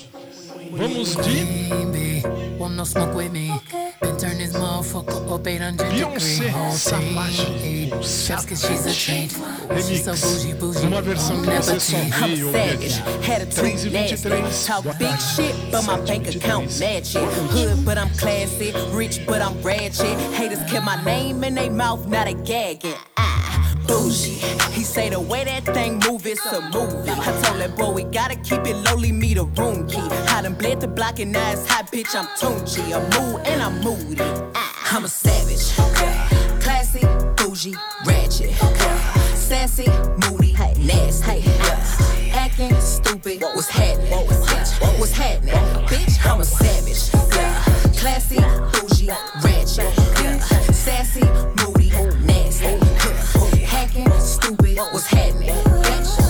Vamos 0.73 1.15
de 1.17 1.45
Baby, 1.69 2.23
want 2.59 2.75
no 2.77 2.85
smoke 2.85 3.15
with 3.15 3.33
me? 3.33 3.51
Then 4.01 4.17
turn 4.19 4.39
this 4.39 4.53
motherfucker 4.53 5.33
up 5.33 5.47
800 5.47 5.87
Beyoncé, 5.91 6.45
degrees. 6.47 6.83
Savage, 6.83 7.89
Just 8.27 8.49
cause 8.49 8.67
she's 8.67 8.87
a 8.87 8.93
change. 8.93 9.33
She's 9.83 10.05
so 10.05 10.13
Remix. 10.13 10.21
bougie, 10.23 10.55
bougie. 10.55 10.87
Uma 10.87 11.03
versão 11.03 11.41
que 11.41 11.47
never 11.49 11.63
você 11.63 11.81
só 11.81 11.97
change. 11.97 12.35
vê 12.37 12.45
ouve 12.45 12.59
aqui. 12.59 13.33
Attitude 13.33 13.55
3 13.55 13.85
e 13.85 13.91
nasty. 13.91 14.17
23. 14.29 14.67
Talk 14.67 14.83
Boa 14.83 14.95
big 14.95 15.09
tarde. 15.09 15.23
shit, 15.35 15.71
but 15.71 15.83
my 15.85 15.97
bank 16.07 16.29
account 16.29 16.79
match 16.79 17.15
it. 17.17 17.25
Hood, 17.53 17.85
but 17.85 17.97
I'm 17.99 18.11
classy. 18.19 18.73
Rich, 18.93 19.25
but 19.27 19.41
I'm 19.41 19.61
ratchet. 19.63 20.17
Haters 20.35 20.61
kept 20.71 20.85
my 20.85 21.03
name 21.05 21.43
in 21.45 21.55
their 21.55 21.71
mouth, 21.71 22.07
now 22.07 22.25
they 22.25 22.35
gagging. 22.35 22.95
Ah, 23.17 23.75
bougie. 23.87 24.39
He 24.73 24.85
say 24.85 25.09
the 25.11 25.19
way 25.21 25.45
that 25.45 25.65
thing 25.75 25.99
move, 26.09 26.25
it's 26.27 26.45
a 26.47 26.61
movie. 26.61 27.11
I 27.11 27.33
told 27.43 27.61
that 27.61 27.77
boy 27.77 27.91
we 27.93 28.05
gotta 28.05 28.37
keep 28.37 28.65
it 28.67 28.77
lowly, 28.85 29.11
me 29.13 29.35
the 29.35 29.45
room 29.45 29.89
key. 29.89 29.99
I 30.29 30.43
done 30.43 30.55
bled 30.59 30.81
the 30.81 30.88
block 30.88 31.21
and 31.21 31.33
now 31.33 31.53
it's 31.53 31.66
hot, 31.66 31.90
bitch. 31.90 32.14
I'm 32.14 32.27
Tunchi. 32.37 32.83
I'm 32.92 33.05
mood 33.14 33.47
and 33.47 33.62
I'm 33.62 33.81
moody. 33.81 34.21
Ah, 34.55 34.97
I'm 34.97 35.05
a 35.05 35.09
savage. 35.09 35.73
Classy, 36.61 37.01
bougie, 37.37 37.75
ratchet. 38.05 38.53
Sassy, 39.35 39.87
moody, 40.23 40.53
nasty. 40.79 41.44
Acting 42.33 42.75
stupid, 42.81 43.40
what's 43.42 43.68
happening? 43.68 44.11
Bitch, 44.11 44.99
what's 44.99 45.12
happening? 45.12 45.55
Bitch, 45.87 46.27
I'm 46.27 46.40
a 46.40 46.44
savage. 46.44 47.11
Classy, 47.97 48.40
bougie, 48.73 49.11
ratchet. 49.42 50.75
Sassy, 50.75 51.25
moody, 51.62 51.90
nasty. 52.25 52.79
Hacking, 53.64 54.11
stupid, 54.21 54.77
happening? 54.77 55.53
Bitch, 55.53 56.09
happening? 56.14 56.28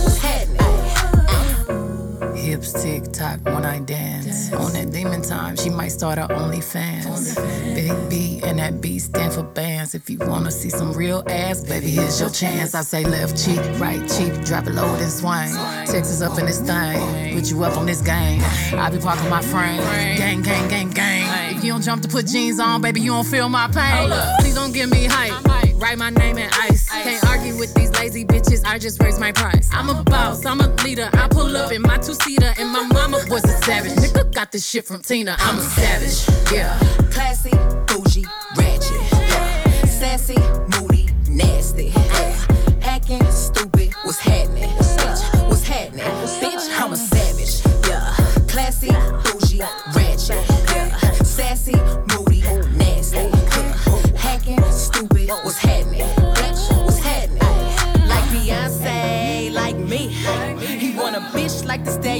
hips 2.48 2.82
tick 2.82 3.12
tock 3.12 3.38
when 3.44 3.64
I 3.64 3.80
dance. 3.80 4.52
On 4.52 4.72
that 4.72 4.90
demon 4.90 5.20
time, 5.20 5.56
she 5.56 5.68
might 5.68 5.88
start 5.88 6.18
her 6.18 6.28
OnlyFans. 6.28 7.04
OnlyFans. 7.04 7.74
Big 7.74 8.10
B 8.10 8.40
and 8.42 8.58
that 8.58 8.80
B 8.80 8.98
stand 8.98 9.34
for 9.34 9.42
bands. 9.42 9.94
If 9.94 10.08
you 10.08 10.18
wanna 10.18 10.50
see 10.50 10.70
some 10.70 10.92
real 10.92 11.22
ass, 11.28 11.62
baby, 11.64 11.90
here's 11.90 12.18
your 12.18 12.30
chance. 12.30 12.74
I 12.74 12.80
say 12.80 13.04
left 13.04 13.36
cheek, 13.42 13.60
right 13.78 14.00
cheek, 14.08 14.32
drop 14.44 14.66
it 14.66 14.74
low 14.74 14.96
then 14.96 15.10
swing. 15.10 15.52
Texas 15.86 16.22
up 16.22 16.38
in 16.38 16.46
this 16.46 16.60
thing, 16.60 17.34
put 17.34 17.50
you 17.50 17.62
up 17.64 17.76
on 17.76 17.86
this 17.86 18.00
game. 18.00 18.40
I 18.72 18.90
be 18.90 18.98
parking 18.98 19.28
my 19.28 19.42
frame, 19.42 19.82
gang, 20.16 20.40
gang, 20.42 20.68
gang, 20.68 20.90
gang. 20.90 21.56
If 21.56 21.64
you 21.64 21.72
don't 21.72 21.82
jump 21.82 22.02
to 22.02 22.08
put 22.08 22.26
jeans 22.26 22.58
on, 22.60 22.80
baby, 22.80 23.00
you 23.00 23.12
don't 23.12 23.26
feel 23.26 23.48
my 23.48 23.68
pain. 23.68 24.10
Please 24.40 24.54
don't 24.54 24.72
give 24.72 24.90
me 24.90 25.04
hype 25.04 25.48
write 25.78 25.98
my 25.98 26.10
name 26.10 26.38
in 26.38 26.48
ice. 26.52 26.88
Can't 26.88 27.24
argue 27.26 27.56
with 27.56 27.72
these 27.74 27.90
lazy 27.92 28.24
bitches, 28.24 28.64
I 28.64 28.78
just 28.78 29.02
raise 29.02 29.18
my 29.18 29.32
price. 29.32 29.68
I'm 29.72 29.88
a 29.88 30.02
boss, 30.02 30.44
I'm 30.44 30.60
a 30.60 30.68
leader. 30.84 31.08
I 31.12 31.28
pull 31.28 31.56
up 31.56 31.72
in 31.72 31.82
my 31.82 31.98
2C 31.98 32.37
and 32.42 32.70
my 32.70 32.86
mama 32.92 33.18
was 33.28 33.44
a 33.44 33.56
savage. 33.62 33.92
Nigga 33.92 34.32
got 34.32 34.52
this 34.52 34.66
shit 34.66 34.84
from 34.86 35.02
Tina. 35.02 35.36
I'm 35.38 35.58
a 35.58 35.62
savage. 35.62 36.52
Yeah. 36.52 36.78
Classy, 37.10 37.50
bougie, 37.86 38.24
ratchet. 38.56 39.12
Yeah. 39.12 39.84
Sassy, 39.86 40.38
moody, 40.78 41.08
nasty. 41.28 41.86
Yeah. 41.86 42.80
Hacking, 42.80 43.24
stupid, 43.30 43.92
was 44.04 44.18
happening. 44.18 44.57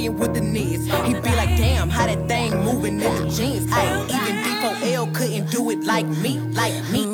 The 0.09 0.19
with 0.19 0.33
the 0.33 0.41
knees. 0.41 0.85
He 0.85 1.13
be 1.13 1.35
like, 1.35 1.55
damn, 1.57 1.89
how 1.89 2.05
that 2.05 2.27
thing 2.27 2.51
moving 2.63 2.99
in 3.01 3.15
the 3.15 3.29
jeans. 3.29 3.71
Ay, 3.71 4.05
even 4.05 4.35
D4L 4.43 5.13
couldn't 5.13 5.51
do 5.51 5.69
it 5.69 5.83
like 5.83 6.05
me, 6.05 6.39
like 6.39 6.73
me. 6.91 7.08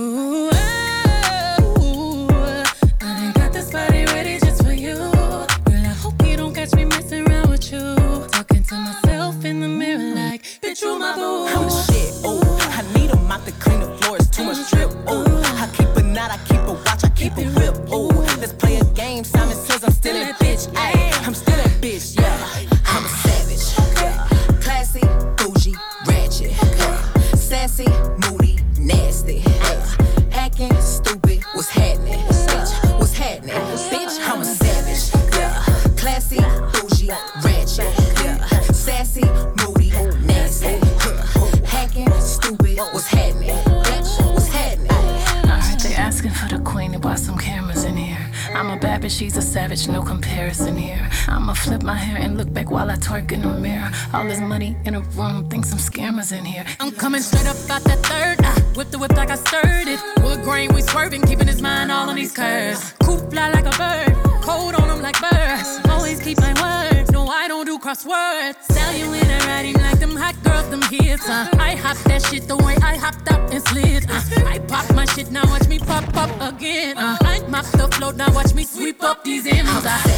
The 77.71 77.87
floor, 77.95 78.13
now 78.13 78.33
watch 78.33 78.53
me 78.53 78.63
sweep 78.63 79.03
up 79.03 79.23
these 79.23 79.45
M's. 79.47 79.69
I'm 79.85 80.14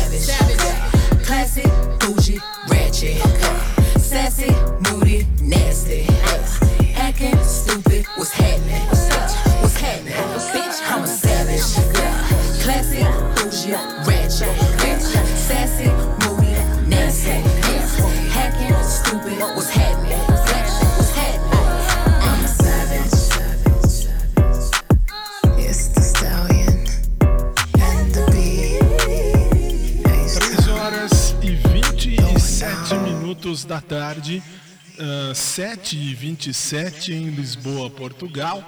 e 35.96 36.14
27 36.14 37.14
em 37.14 37.30
Lisboa, 37.30 37.90
Portugal. 37.90 38.68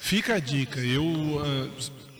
Fica 0.00 0.34
a 0.34 0.38
dica, 0.38 0.80
eu, 0.80 1.02
ah, 1.42 1.68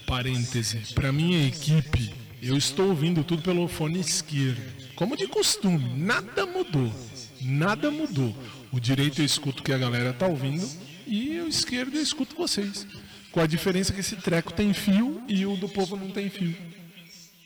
parêntese, 0.06 0.94
para 0.94 1.12
minha 1.12 1.46
equipe, 1.46 2.12
eu 2.42 2.56
estou 2.56 2.88
ouvindo 2.88 3.22
tudo 3.22 3.42
pelo 3.42 3.68
fone 3.68 4.00
esquerdo. 4.00 4.62
Como 4.94 5.16
de 5.16 5.26
costume, 5.26 5.98
nada 5.98 6.46
mudou. 6.46 6.92
Nada 7.40 7.90
mudou. 7.90 8.34
O 8.72 8.80
direito 8.80 9.20
eu 9.20 9.24
escuto 9.24 9.60
o 9.60 9.64
que 9.64 9.72
a 9.72 9.78
galera 9.78 10.12
tá 10.12 10.26
ouvindo 10.26 10.68
e 11.06 11.38
o 11.40 11.48
esquerdo 11.48 11.96
eu 11.96 12.02
escuto 12.02 12.34
vocês. 12.34 12.86
Com 13.30 13.40
a 13.40 13.46
diferença 13.46 13.92
que 13.92 14.00
esse 14.00 14.16
treco 14.16 14.52
tem 14.52 14.72
fio 14.72 15.22
e 15.28 15.44
o 15.44 15.56
do 15.56 15.68
povo 15.68 15.96
não 15.96 16.10
tem 16.10 16.30
fio. 16.30 16.56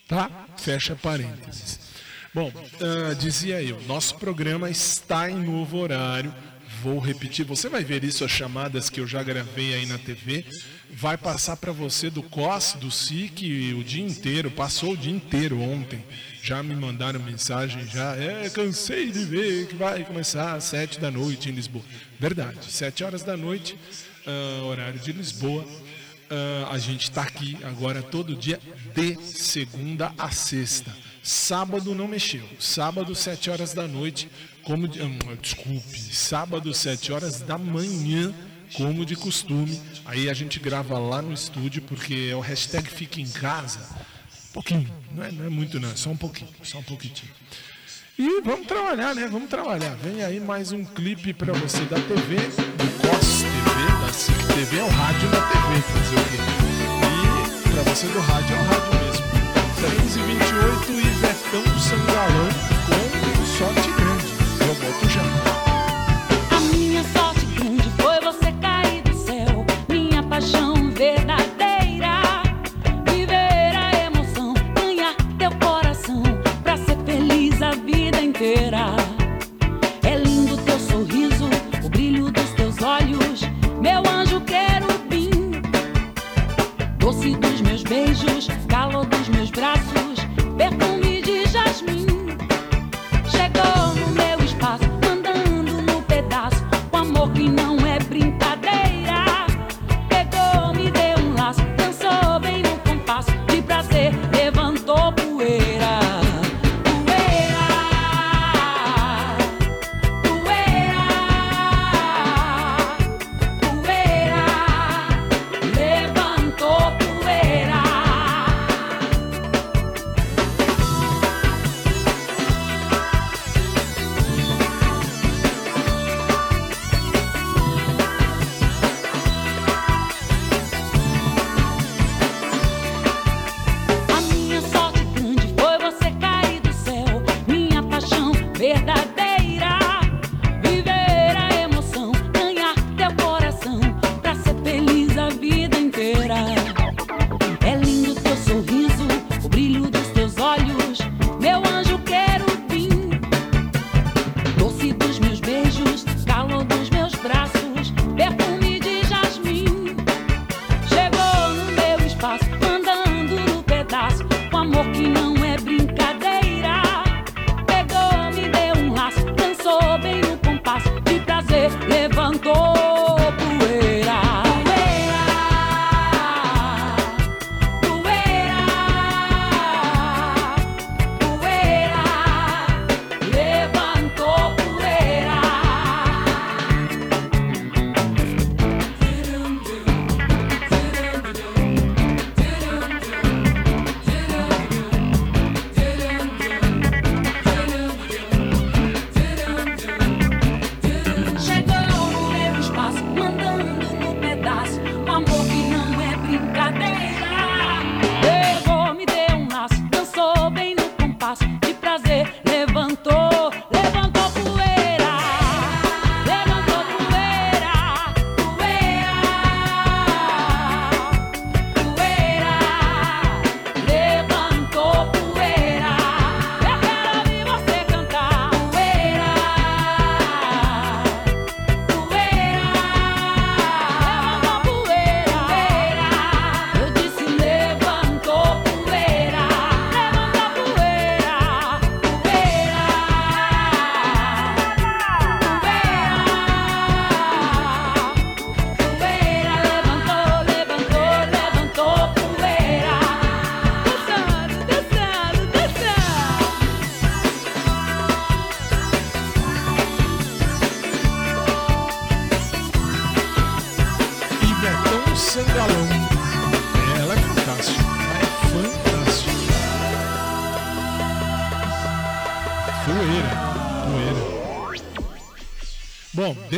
Tá? 0.06 0.30
Fecha 0.56 0.94
parênteses. 0.94 1.80
Bom, 2.32 2.52
ah, 2.80 3.14
dizia 3.14 3.62
eu, 3.62 3.80
nosso 3.86 4.14
programa 4.16 4.70
está 4.70 5.30
em 5.30 5.42
novo 5.42 5.78
horário. 5.78 6.32
Vou 6.82 6.98
repetir, 6.98 7.44
você 7.44 7.68
vai 7.68 7.82
ver 7.82 8.04
isso, 8.04 8.24
as 8.24 8.30
chamadas 8.30 8.88
que 8.88 9.00
eu 9.00 9.06
já 9.06 9.22
gravei 9.22 9.74
aí 9.74 9.86
na 9.86 9.98
TV. 9.98 10.44
Vai 10.90 11.16
passar 11.16 11.56
para 11.56 11.72
você 11.72 12.08
do 12.08 12.22
COS, 12.22 12.74
do 12.74 12.90
SIC, 12.90 13.74
o 13.74 13.82
dia 13.82 14.04
inteiro, 14.04 14.50
passou 14.50 14.92
o 14.92 14.96
dia 14.96 15.12
inteiro 15.12 15.60
ontem. 15.60 16.04
Já 16.42 16.62
me 16.62 16.74
mandaram 16.74 17.20
mensagem, 17.20 17.86
já, 17.86 18.14
é, 18.16 18.48
cansei 18.48 19.10
de 19.10 19.24
ver 19.24 19.66
que 19.66 19.74
vai 19.74 20.04
começar 20.04 20.54
às 20.54 20.64
sete 20.64 21.00
da 21.00 21.10
noite 21.10 21.48
em 21.48 21.52
Lisboa. 21.52 21.84
Verdade, 22.18 22.58
sete 22.70 23.02
horas 23.02 23.22
da 23.22 23.36
noite, 23.36 23.76
ah, 24.26 24.62
horário 24.64 25.00
de 25.00 25.12
Lisboa. 25.12 25.66
Ah, 26.30 26.68
a 26.70 26.78
gente 26.78 27.04
está 27.04 27.22
aqui 27.22 27.58
agora 27.64 28.02
todo 28.02 28.36
dia 28.36 28.60
de 28.94 29.16
segunda 29.22 30.12
a 30.16 30.30
sexta. 30.30 30.94
Sábado 31.28 31.94
não 31.94 32.08
mexeu. 32.08 32.42
Sábado, 32.58 33.14
7 33.14 33.50
horas 33.50 33.74
da 33.74 33.86
noite, 33.86 34.30
como 34.68 34.86
de, 34.86 35.00
hum, 35.00 35.18
desculpe, 35.40 35.98
sábado, 35.98 36.74
7 36.74 37.10
horas 37.10 37.40
da 37.40 37.56
manhã, 37.56 38.34
como 38.74 39.02
de 39.06 39.16
costume. 39.16 39.80
Aí 40.04 40.28
a 40.28 40.34
gente 40.34 40.60
grava 40.60 40.98
lá 40.98 41.22
no 41.22 41.32
estúdio, 41.32 41.80
porque 41.80 42.28
é 42.30 42.36
o 42.36 42.40
hashtag 42.40 42.86
Fica 42.86 43.18
em 43.18 43.26
Casa. 43.26 43.80
Pouquinho, 44.52 44.86
não 45.10 45.24
é, 45.24 45.32
não 45.32 45.46
é 45.46 45.48
muito 45.48 45.80
não, 45.80 45.90
é 45.90 45.96
só 45.96 46.10
um 46.10 46.16
pouquinho, 46.16 46.50
só 46.62 46.80
um 46.80 46.82
pouquinho. 46.82 47.14
E 48.18 48.42
vamos 48.42 48.66
trabalhar, 48.66 49.14
né? 49.14 49.26
Vamos 49.26 49.48
trabalhar. 49.48 49.94
Vem 50.02 50.22
aí 50.22 50.38
mais 50.38 50.70
um 50.70 50.84
clipe 50.84 51.32
para 51.32 51.54
você 51.54 51.80
da 51.84 51.96
TV, 51.96 52.36
do 52.36 53.08
COS 53.08 53.44
TV, 53.44 54.06
da 54.06 54.12
CIC 54.12 54.48
TV, 54.54 54.78
é 54.80 54.82
o 54.82 54.88
rádio 54.88 55.30
na 55.30 55.40
TV, 55.48 55.80
fazer 55.80 56.16
o 56.16 56.24
quê? 56.24 56.36
E 57.64 57.70
para 57.70 57.82
você 57.84 58.06
do 58.08 58.20
rádio, 58.20 58.54
é 58.54 58.60
o 58.60 58.64
rádio 58.64 58.92
mesmo. 59.00 59.24
3 59.96 60.16
e 60.16 60.20
28 60.20 60.92
e 60.92 61.10
Betão 61.20 61.78
Sangalão 61.78 62.67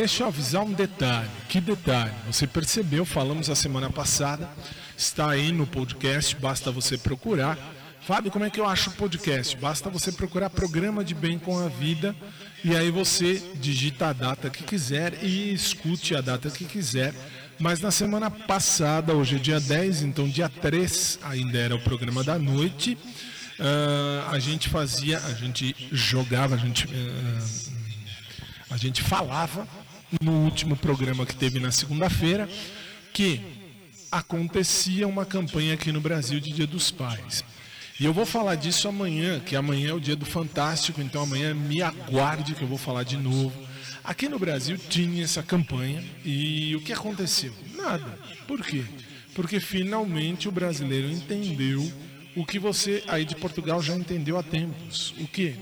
deixa 0.00 0.22
eu 0.22 0.28
avisar 0.28 0.62
um 0.62 0.72
detalhe. 0.72 1.28
Que 1.46 1.60
detalhe? 1.60 2.14
Você 2.26 2.46
percebeu, 2.46 3.04
falamos 3.04 3.50
a 3.50 3.54
semana 3.54 3.90
passada, 3.90 4.48
está 4.96 5.28
aí 5.28 5.52
no 5.52 5.66
podcast, 5.66 6.34
basta 6.36 6.70
você 6.70 6.96
procurar. 6.96 7.58
Fábio, 8.00 8.30
como 8.30 8.46
é 8.46 8.48
que 8.48 8.58
eu 8.58 8.66
acho 8.66 8.88
o 8.88 8.92
podcast? 8.94 9.54
Basta 9.58 9.90
você 9.90 10.10
procurar 10.10 10.48
programa 10.48 11.04
de 11.04 11.14
bem 11.14 11.38
com 11.38 11.58
a 11.58 11.68
vida 11.68 12.16
e 12.64 12.74
aí 12.74 12.90
você 12.90 13.42
digita 13.56 14.06
a 14.06 14.12
data 14.14 14.48
que 14.48 14.64
quiser 14.64 15.22
e 15.22 15.52
escute 15.52 16.16
a 16.16 16.22
data 16.22 16.48
que 16.48 16.64
quiser. 16.64 17.12
Mas 17.58 17.82
na 17.82 17.90
semana 17.90 18.30
passada, 18.30 19.12
hoje 19.12 19.36
é 19.36 19.38
dia 19.38 19.60
10, 19.60 20.04
então 20.04 20.26
dia 20.26 20.48
3 20.48 21.18
ainda 21.24 21.58
era 21.58 21.76
o 21.76 21.80
programa 21.82 22.24
da 22.24 22.38
noite. 22.38 22.96
ah, 23.58 24.30
a 24.30 24.38
gente 24.38 24.70
fazia, 24.70 25.18
a 25.18 25.34
gente 25.34 25.76
jogava, 25.92 26.54
a 26.54 26.58
gente 26.58 26.88
ah, 26.90 27.70
a 28.70 28.76
gente 28.78 29.02
falava 29.02 29.68
no 30.20 30.33
último 30.44 30.77
programa 30.77 31.25
que 31.25 31.35
teve 31.35 31.61
na 31.61 31.70
segunda-feira 31.70 32.49
que 33.12 33.40
acontecia 34.11 35.07
uma 35.07 35.25
campanha 35.25 35.75
aqui 35.75 35.92
no 35.92 36.01
Brasil 36.01 36.40
de 36.40 36.53
Dia 36.53 36.66
dos 36.66 36.90
Pais. 36.90 37.44
E 37.99 38.05
eu 38.05 38.12
vou 38.12 38.25
falar 38.25 38.55
disso 38.55 38.88
amanhã, 38.88 39.38
que 39.40 39.55
amanhã 39.55 39.90
é 39.90 39.92
o 39.92 40.01
dia 40.01 40.16
do 40.16 40.25
Fantástico, 40.25 41.01
então 41.01 41.23
amanhã 41.23 41.55
me 41.55 41.83
aguarde 41.83 42.55
que 42.55 42.62
eu 42.62 42.68
vou 42.68 42.79
falar 42.79 43.03
de 43.03 43.16
novo. 43.16 43.53
Aqui 44.03 44.29
no 44.29 44.38
Brasil 44.38 44.79
tinha 44.79 45.23
essa 45.23 45.42
campanha 45.42 46.03
e 46.25 46.75
o 46.75 46.81
que 46.81 46.92
aconteceu? 46.92 47.53
Nada. 47.77 48.18
Por 48.46 48.64
quê? 48.64 48.83
Porque 49.35 49.61
finalmente 49.61 50.49
o 50.49 50.53
brasileiro 50.53 51.11
entendeu 51.11 51.87
o 52.35 52.46
que 52.46 52.59
você 52.59 53.05
aí 53.07 53.25
de 53.25 53.35
Portugal 53.37 53.83
já 53.83 53.94
entendeu 53.94 54.38
há 54.38 54.42
tempos. 54.42 55.14
O 55.18 55.27
quê? 55.27 55.55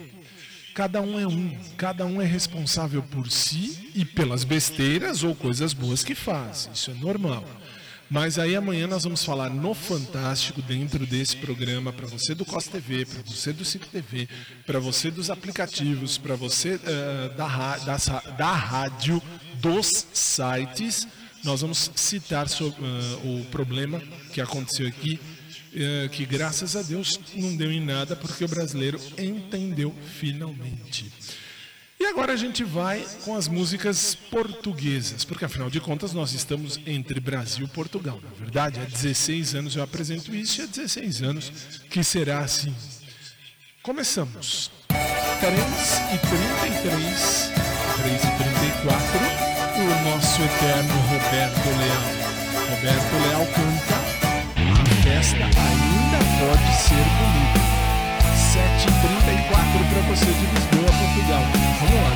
Cada 0.79 1.03
um 1.03 1.19
é 1.19 1.27
um, 1.27 1.59
cada 1.77 2.07
um 2.07 2.23
é 2.23 2.25
responsável 2.25 3.03
por 3.03 3.29
si 3.33 3.91
e 3.97 4.05
pelas 4.05 4.45
besteiras 4.45 5.25
ou 5.25 5.35
coisas 5.35 5.73
boas 5.73 6.05
que 6.05 6.15
faz. 6.15 6.71
Isso 6.73 6.93
é 6.93 6.95
normal. 6.95 7.45
Mas 8.09 8.39
aí 8.39 8.55
amanhã 8.55 8.87
nós 8.87 9.03
vamos 9.03 9.25
falar 9.25 9.51
no 9.51 9.75
Fantástico, 9.75 10.63
dentro 10.63 11.05
desse 11.05 11.35
programa, 11.39 11.93
para 11.93 12.07
você 12.07 12.33
do 12.33 12.45
Costa 12.45 12.71
TV, 12.71 13.05
para 13.05 13.23
você 13.27 13.53
do 13.53 13.65
Cico 13.65 13.87
TV, 13.89 14.29
para 14.65 14.79
você 14.79 15.11
dos 15.11 15.31
aplicativos, 15.31 16.17
para 16.17 16.37
você 16.37 16.79
eh, 16.87 17.33
da, 17.37 17.47
ra- 17.49 17.79
da 18.39 18.53
rádio, 18.55 19.21
dos 19.57 20.07
sites. 20.13 21.09
Nós 21.43 21.61
vamos 21.61 21.91
citar 21.97 22.49
sobre, 22.49 22.81
eh, 22.85 23.19
o 23.25 23.45
problema 23.47 24.01
que 24.33 24.41
aconteceu 24.41 24.87
aqui, 24.87 25.19
eh, 25.75 26.09
que 26.11 26.25
graças 26.25 26.77
a 26.77 26.83
Deus 26.83 27.19
não 27.35 27.57
deu 27.57 27.71
em 27.71 27.81
nada, 27.81 28.17
porque 28.17 28.45
o 28.45 28.49
brasileiro 28.49 29.01
entendeu 29.19 29.95
finalmente. 30.19 31.13
E 32.01 32.07
agora 32.07 32.33
a 32.33 32.37
gente 32.37 32.63
vai 32.63 33.05
com 33.25 33.35
as 33.35 33.49
músicas 33.49 34.15
portuguesas, 34.15 35.25
porque 35.25 35.45
afinal 35.45 35.69
de 35.69 35.81
contas 35.81 36.13
nós 36.13 36.33
estamos 36.33 36.79
entre 36.87 37.19
Brasil 37.19 37.67
e 37.67 37.69
Portugal. 37.69 38.21
Na 38.23 38.31
verdade, 38.31 38.79
há 38.79 38.85
16 38.85 39.57
anos 39.57 39.75
eu 39.75 39.83
apresento 39.83 40.35
isso 40.35 40.61
e 40.61 40.65
há 40.65 40.67
16 40.67 41.23
anos 41.23 41.53
que 41.91 42.05
será 42.05 42.39
assim. 42.39 42.73
Começamos. 43.83 44.71
3 45.41 45.55
e 45.55 46.19
33, 46.19 47.51
3 48.03 48.15
e 48.15 48.39
34, 48.39 49.49
o 49.79 50.11
nosso 50.11 50.43
eterno 50.43 50.95
Roberto 51.09 51.69
Leal. 51.79 52.29
Roberto 52.71 53.13
Leal 53.27 53.47
canta 53.47 54.08
festa 55.19 55.45
ainda 55.45 56.19
pode 56.39 56.77
ser 56.77 57.05
bonita. 57.19 57.61
7h34 58.55 59.51
para 59.91 60.03
você 60.03 60.27
de 60.27 60.47
Lisboa, 60.47 60.91
Portugal. 60.93 61.43
Vamos 61.81 62.01
lá. 62.05 62.13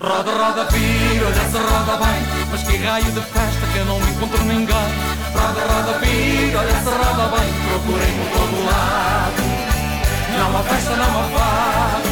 Roda, 0.00 0.30
roda, 0.30 0.64
vira, 0.70 1.26
olha 1.26 1.44
se 1.50 1.58
roda 1.58 1.96
bem 1.96 2.20
Mas 2.52 2.62
que 2.62 2.76
raio 2.76 3.10
de 3.10 3.20
festa 3.20 3.66
que 3.72 3.78
eu 3.78 3.84
não 3.84 3.98
encontro 3.98 4.44
ninguém 4.44 4.88
Roda, 5.34 5.60
roda, 5.60 5.98
vira, 5.98 6.58
olha 6.60 6.80
se 6.80 6.88
roda 6.88 7.36
bem 7.36 7.52
Procurei 7.68 8.12
por 8.12 8.28
todo 8.38 8.64
lado 8.64 9.42
Não 10.38 10.56
há 10.56 10.62
festa, 10.62 10.96
não 10.96 11.20
há 11.20 11.24
fado 11.24 12.08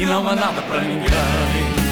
E 0.00 0.06
não 0.06 0.28
há 0.28 0.34
nada 0.34 0.62
para 0.62 0.80
ninguém 0.80 1.83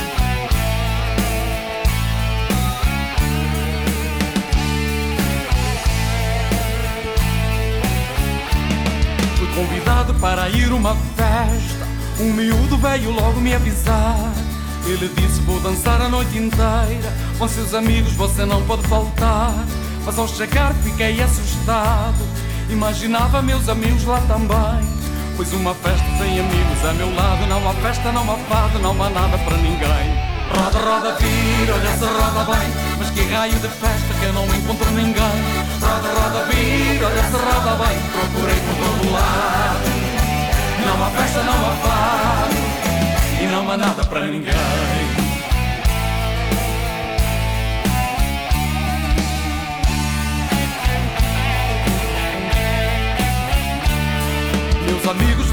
convidado 9.54 10.14
para 10.14 10.48
ir 10.48 10.72
uma 10.72 10.94
festa. 11.16 11.86
Um 12.20 12.32
miúdo 12.32 12.76
veio 12.78 13.10
logo 13.10 13.40
me 13.40 13.54
avisar. 13.54 14.32
Ele 14.86 15.08
disse 15.16 15.40
vou 15.42 15.60
dançar 15.60 16.00
a 16.00 16.08
noite 16.08 16.36
inteira. 16.36 17.12
Com 17.38 17.48
seus 17.48 17.74
amigos 17.74 18.12
você 18.14 18.44
não 18.44 18.62
pode 18.64 18.86
faltar. 18.88 19.54
Mas 20.04 20.18
ao 20.18 20.26
chegar 20.28 20.74
fiquei 20.82 21.20
assustado. 21.20 22.26
Imaginava 22.70 23.42
meus 23.42 23.68
amigos 23.68 24.04
lá 24.04 24.20
também. 24.22 24.88
Pois 25.36 25.52
uma 25.52 25.74
festa 25.74 26.06
sem 26.18 26.40
amigos 26.40 26.84
a 26.84 26.92
meu 26.94 27.14
lado. 27.14 27.46
Não 27.46 27.68
há 27.68 27.74
festa, 27.74 28.12
não 28.12 28.30
há 28.30 28.36
fado, 28.48 28.78
não 28.78 29.02
há 29.02 29.10
nada 29.10 29.38
para 29.38 29.56
ninguém. 29.56 30.32
Roda, 30.54 30.78
roda, 30.78 31.16
vira, 31.18 31.74
olha 31.74 31.96
se 31.96 32.04
roda 32.04 32.44
bem. 32.52 32.68
Mas 32.98 33.10
que 33.10 33.22
raio 33.32 33.54
de 33.54 33.68
festa 33.68 34.14
que 34.20 34.26
eu 34.26 34.32
não 34.32 34.44
encontro 34.46 34.90
ninguém. 34.90 35.38
Roda, 35.80 36.08
roda, 36.08 36.44
vira, 36.50 37.06
olha 37.06 37.22
se 37.22 37.36
roda 37.36 37.84
bem. 37.84 37.98
Procurei 38.12 38.41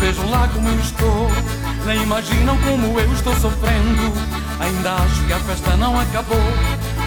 vejam 0.09 0.29
lá 0.31 0.47
como 0.53 0.67
eu 0.67 0.79
estou. 0.79 1.29
Nem 1.85 2.01
imaginam 2.01 2.57
como 2.57 2.99
eu 2.99 3.13
estou 3.13 3.33
sofrendo. 3.35 4.13
Ainda 4.59 4.95
acho 4.95 5.23
que 5.25 5.33
a 5.33 5.39
festa 5.39 5.77
não 5.77 5.97
acabou 5.97 6.51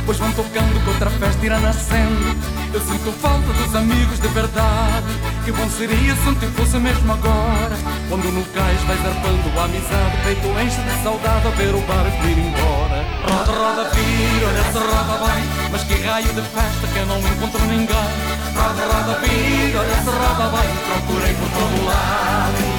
Pois 0.06 0.16
vão 0.16 0.32
tocando 0.32 0.82
que 0.82 0.88
outra 0.88 1.10
festa 1.10 1.44
irá 1.44 1.58
nascendo. 1.58 2.36
Eu 2.72 2.80
sinto 2.80 3.12
falta 3.20 3.52
dos 3.52 3.74
amigos 3.74 4.18
de 4.18 4.28
verdade. 4.28 5.06
Que 5.44 5.52
bom 5.52 5.68
seria 5.68 6.14
se 6.14 6.34
tempo 6.36 6.52
fosse 6.52 6.78
mesmo 6.78 7.12
agora 7.12 7.76
Quando 8.08 8.30
no 8.30 8.44
cais 8.54 8.80
vais 8.82 9.04
arpando 9.04 9.58
a 9.58 9.64
amizade 9.64 10.16
Peito 10.22 10.46
enche 10.46 10.80
de 10.80 11.02
saudade 11.02 11.48
a 11.48 11.50
ver 11.50 11.74
o 11.74 11.80
barco 11.80 12.26
ir 12.26 12.38
embora. 12.38 13.04
Roda, 13.26 13.52
roda, 13.52 13.90
vira, 13.90 14.46
olha 14.46 14.62
se 14.62 14.78
roda 14.78 15.26
bem 15.26 15.44
Mas 15.72 15.82
que 15.82 15.94
raio 15.94 16.28
de 16.28 16.42
festa 16.42 16.86
que 16.92 16.98
eu 16.98 17.06
não 17.06 17.18
encontro 17.18 17.60
ninguém. 17.66 18.12
Roda, 18.54 18.86
roda, 18.86 19.18
vira, 19.18 19.80
olha 19.80 19.96
se 19.96 20.10
roda 20.10 20.56
bem 20.56 20.70
Procurei 20.86 21.34
por 21.34 21.48
todo 21.50 21.86
lado 21.86 22.71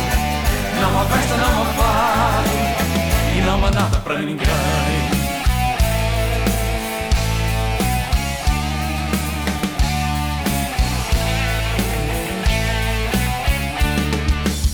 não 0.83 0.99
há 0.99 1.05
festa, 1.05 1.37
não 1.37 1.61
há 1.61 1.65
fado 1.65 2.49
e 3.37 3.41
não 3.41 3.65
há 3.65 3.71
nada 3.71 3.97
para 3.99 4.19
ninguém. 4.19 4.47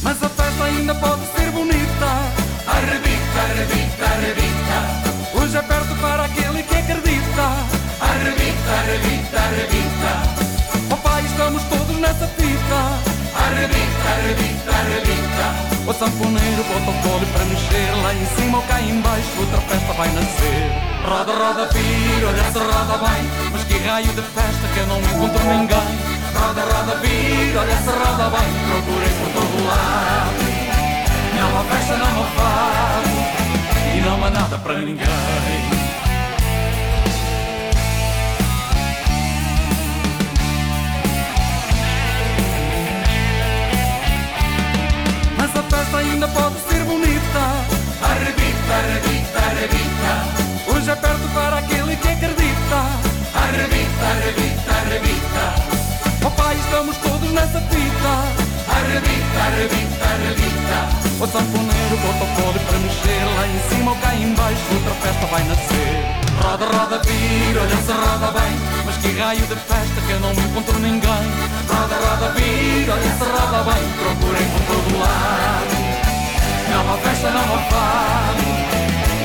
Mas 0.02 0.24
a 0.24 0.30
festa 0.30 0.64
ainda 0.64 0.96
pode 0.96 1.22
ser 1.36 1.52
bonita. 1.52 2.10
Arrebita, 2.66 3.40
arrebita, 3.52 4.06
arrebita. 4.06 5.40
Hoje 5.40 5.58
é 5.58 5.62
perto 5.62 5.96
para 6.02 6.26
aquele 6.26 6.64
que 6.64 6.76
acredita. 6.76 7.46
Arrebita, 8.02 8.72
arrebita, 8.82 9.40
arrebita. 9.40 10.90
Papai, 10.90 11.24
estamos 11.26 11.64
todos 11.66 11.98
nessa 11.98 12.28
fita. 12.30 13.09
Arrebita, 13.46 14.10
arrebita, 14.10 14.72
arrebita. 14.72 15.70
O 15.88 15.94
sanfoneiro 15.94 16.64
bota 16.64 16.92
o 16.92 17.02
colo 17.02 17.26
para 17.34 17.46
mexer 17.46 17.90
Lá 18.04 18.14
em 18.14 18.26
cima 18.36 18.58
ou 18.58 18.64
cá 18.64 18.80
embaixo 18.80 19.30
outra 19.40 19.62
festa 19.62 19.94
vai 19.94 20.10
nascer. 20.10 20.72
Roda, 21.04 21.32
roda, 21.32 21.68
filho, 21.74 22.28
olha 22.28 22.44
se 22.52 22.60
roda 22.60 22.98
bem. 22.98 23.24
Mas 23.52 23.64
que 23.64 23.78
raio 23.88 24.08
de 24.08 24.22
festa 24.22 24.68
que 24.74 24.80
eu 24.80 24.88
não 24.88 25.00
encontro 25.00 25.44
ninguém. 25.46 25.90
Roda, 26.36 26.62
roda, 26.62 27.00
filho, 27.00 27.60
olha 27.60 27.78
se 27.78 27.90
roda 27.90 28.30
bem. 28.30 28.50
Procurei 28.70 29.14
por 29.20 29.30
todo 29.34 29.66
lado. 29.66 30.50
Não 31.40 31.60
há 31.60 31.64
festa, 31.64 31.98
não 31.98 32.06
há 32.06 32.28
fado. 32.38 33.10
E 33.96 34.02
não 34.02 34.26
há 34.26 34.30
nada 34.30 34.58
para 34.58 34.80
ninguém 34.80 35.79
A 45.60 45.64
festa 45.64 45.98
ainda 45.98 46.26
pode 46.30 46.56
ser 46.70 46.86
bonita. 46.86 47.44
Arrebita, 48.02 48.74
arrebita, 48.80 49.40
arrebita. 49.40 50.72
Hoje 50.72 50.90
é 50.90 50.96
perto 50.96 51.28
para 51.34 51.58
aquele 51.58 51.98
que 51.98 52.08
acredita. 52.08 52.80
Arrebita, 53.36 54.06
arrebita, 54.08 54.72
arrebita. 54.72 56.24
Papai, 56.24 56.56
estamos 56.56 56.96
todos 56.96 57.30
nessa 57.32 57.60
fita. 57.60 58.14
Arrebita, 58.72 59.40
arrebita, 59.48 60.06
arrebita. 60.06 61.20
O 61.20 61.28
sanfoneiro 61.28 61.98
bota 61.98 62.24
o 62.24 62.42
pole 62.42 62.60
para 62.60 62.80
mexer 62.80 63.26
Lá 63.36 63.46
em 63.46 63.60
cima 63.70 63.92
ou 63.92 63.98
cá 63.98 64.16
embaixo. 64.16 64.64
Outra 64.72 64.94
festa 64.94 65.26
vai 65.26 65.44
nascer. 65.44 66.20
Roda, 66.42 66.66
roda, 66.68 67.02
vira, 67.04 67.62
olha 67.62 67.76
se 67.76 67.92
roda 67.92 68.32
bem. 68.32 68.56
Mas 68.86 68.96
que 68.96 69.20
raio 69.20 69.42
de 69.42 69.56
festa 69.56 70.02
que 70.08 70.12
eu 70.12 70.20
não 70.22 70.32
encontro 70.32 70.80
ninguém. 70.80 71.28
Roda, 71.68 71.96
roda, 71.96 72.32
vira, 72.32 72.94
olha 72.94 73.12
se 73.12 73.24
roda 73.26 73.64
bem. 73.70 73.84
Procurem 74.00 74.48
por 74.52 74.62
todo 74.74 75.00
lado 75.00 75.49
Não 76.72 76.94
há 76.94 76.98
festa, 76.98 77.32
não 77.32 77.56
há 77.56 77.60
fado 77.64 78.44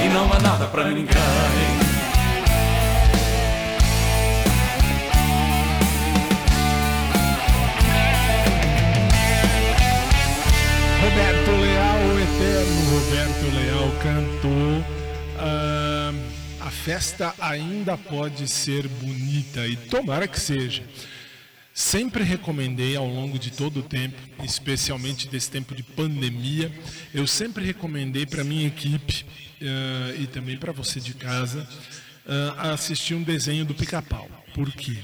E 0.05 0.09
não 0.09 0.33
há 0.33 0.39
nada 0.41 0.67
para 0.67 0.85
ninguém 0.85 1.15
Roberto 11.05 11.51
Leal, 11.51 11.99
o 11.99 12.19
eterno 12.19 12.81
Roberto 12.91 13.47
Leal 13.55 13.91
cantou. 14.03 14.85
a 16.61 16.71
festa 16.71 17.35
ainda 17.39 17.97
pode 17.99 18.49
ser 18.49 18.89
bonita 18.89 19.67
e 19.67 19.77
tomara 19.77 20.27
que 20.27 20.41
seja. 20.41 20.83
Sempre 21.77 22.23
recomendei 22.23 22.95
ao 22.95 23.09
longo 23.09 23.37
de 23.37 23.51
todo 23.51 23.81
o 23.81 23.83
tempo, 23.83 24.17
especialmente 24.45 25.27
desse 25.27 25.51
tempo 25.51 25.75
de 25.75 25.83
pandemia, 25.83 26.71
eu 27.13 27.27
sempre 27.27 27.65
recomendei 27.65 28.25
para 28.25 28.45
minha 28.45 28.69
equipe 28.69 29.27
ah, 29.61 30.15
e 30.17 30.29
também 30.29 30.57
para 30.57 30.71
você 30.71 31.01
de 31.01 31.15
casa 31.15 31.69
ah, 32.29 32.71
assistir 32.75 33.15
um 33.15 33.25
desenho 33.25 33.65
do 33.65 33.75
Pica-Pau. 33.75 34.31
Por 34.55 34.71
quê? 34.71 34.97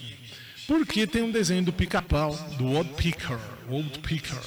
Porque 0.69 1.09
tem 1.09 1.23
um 1.23 1.33
desenho 1.33 1.65
do 1.65 1.73
Pica-Pau, 1.73 2.37
do 2.57 2.67
Old 2.67 2.91
Picker, 2.91 3.41
Old 3.69 3.99
Picker, 3.99 4.39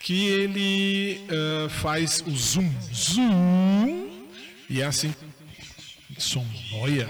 que 0.00 0.26
ele 0.26 1.22
ah, 1.30 1.70
faz 1.70 2.22
o 2.26 2.36
zoom, 2.36 2.70
zoom, 2.92 4.26
e 4.68 4.82
é 4.82 4.84
assim, 4.84 5.14
som, 6.18 6.46
olha, 6.74 7.08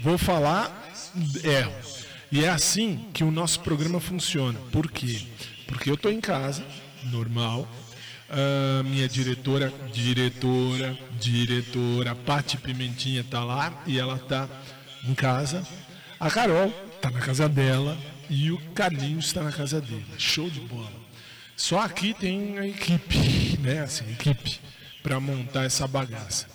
vou 0.00 0.16
falar, 0.16 0.90
erro. 1.44 1.91
E 2.32 2.44
é 2.44 2.48
assim 2.48 3.04
que 3.12 3.22
o 3.22 3.30
nosso 3.30 3.60
programa 3.60 4.00
funciona. 4.00 4.58
Por 4.72 4.90
quê? 4.90 5.20
Porque 5.66 5.90
eu 5.90 5.94
estou 5.94 6.10
em 6.10 6.20
casa, 6.20 6.64
normal, 7.04 7.68
ah, 8.30 8.82
minha 8.84 9.06
diretora, 9.06 9.70
diretora, 9.92 10.98
diretora, 11.20 12.14
Pati 12.14 12.56
Pimentinha 12.56 13.22
tá 13.22 13.44
lá 13.44 13.82
e 13.86 13.98
ela 13.98 14.18
tá 14.18 14.48
em 15.04 15.14
casa. 15.14 15.62
A 16.18 16.30
Carol 16.30 16.70
tá 17.02 17.10
na 17.10 17.20
casa 17.20 17.46
dela 17.46 17.98
e 18.30 18.50
o 18.50 18.58
Carlinhos 18.72 19.26
está 19.26 19.42
na 19.42 19.52
casa 19.52 19.82
dele. 19.82 20.06
Show 20.16 20.48
de 20.48 20.60
bola. 20.60 20.90
Só 21.54 21.80
aqui 21.80 22.14
tem 22.14 22.58
a 22.58 22.66
equipe, 22.66 23.58
né? 23.60 23.80
Assim, 23.80 24.10
equipe 24.10 24.58
para 25.02 25.20
montar 25.20 25.64
essa 25.64 25.86
bagaça. 25.86 26.46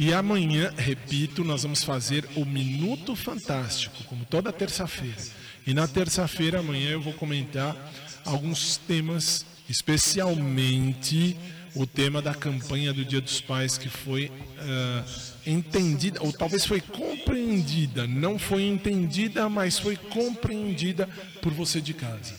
E 0.00 0.14
amanhã, 0.14 0.72
repito, 0.78 1.44
nós 1.44 1.62
vamos 1.62 1.84
fazer 1.84 2.26
o 2.34 2.46
Minuto 2.46 3.14
Fantástico, 3.14 4.02
como 4.04 4.24
toda 4.24 4.50
terça-feira. 4.50 5.18
E 5.66 5.74
na 5.74 5.86
terça-feira, 5.86 6.60
amanhã, 6.60 6.92
eu 6.92 7.02
vou 7.02 7.12
comentar 7.12 7.76
alguns 8.24 8.78
temas, 8.78 9.44
especialmente 9.68 11.36
o 11.74 11.86
tema 11.86 12.22
da 12.22 12.32
campanha 12.32 12.94
do 12.94 13.04
Dia 13.04 13.20
dos 13.20 13.42
Pais, 13.42 13.76
que 13.76 13.90
foi 13.90 14.32
ah, 14.58 15.04
entendida, 15.46 16.22
ou 16.22 16.32
talvez 16.32 16.64
foi 16.64 16.80
compreendida, 16.80 18.06
não 18.06 18.38
foi 18.38 18.62
entendida, 18.62 19.50
mas 19.50 19.78
foi 19.78 19.96
compreendida 19.96 21.06
por 21.42 21.52
você 21.52 21.78
de 21.78 21.92
casa. 21.92 22.32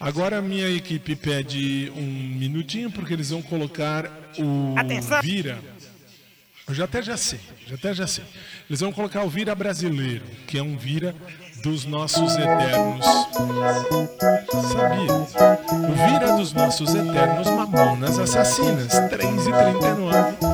Agora 0.00 0.38
a 0.38 0.42
minha 0.42 0.70
equipe 0.70 1.14
pede 1.14 1.92
um 1.94 2.36
minutinho, 2.38 2.90
porque 2.90 3.12
eles 3.12 3.28
vão 3.28 3.42
colocar 3.42 4.06
o 4.38 4.74
Atenção! 4.78 5.20
Vira. 5.20 5.73
Eu 6.66 6.74
já 6.74 6.84
até 6.84 7.02
já 7.02 7.16
sei, 7.16 7.40
já 7.66 7.74
até 7.74 7.92
já 7.92 8.06
sei. 8.06 8.24
Eles 8.68 8.80
vão 8.80 8.90
colocar 8.90 9.22
o 9.22 9.28
Vira 9.28 9.54
Brasileiro, 9.54 10.24
que 10.46 10.56
é 10.56 10.62
um 10.62 10.78
Vira 10.78 11.14
dos 11.62 11.84
nossos 11.84 12.34
eternos. 12.36 13.04
Sabia? 14.72 15.12
O 15.12 15.92
Vira 15.92 16.36
dos 16.38 16.54
nossos 16.54 16.94
eternos 16.94 17.46
mamonas 17.48 18.18
assassinas. 18.18 18.88
3 19.10 19.46
e 19.46 19.52
39. 19.52 20.53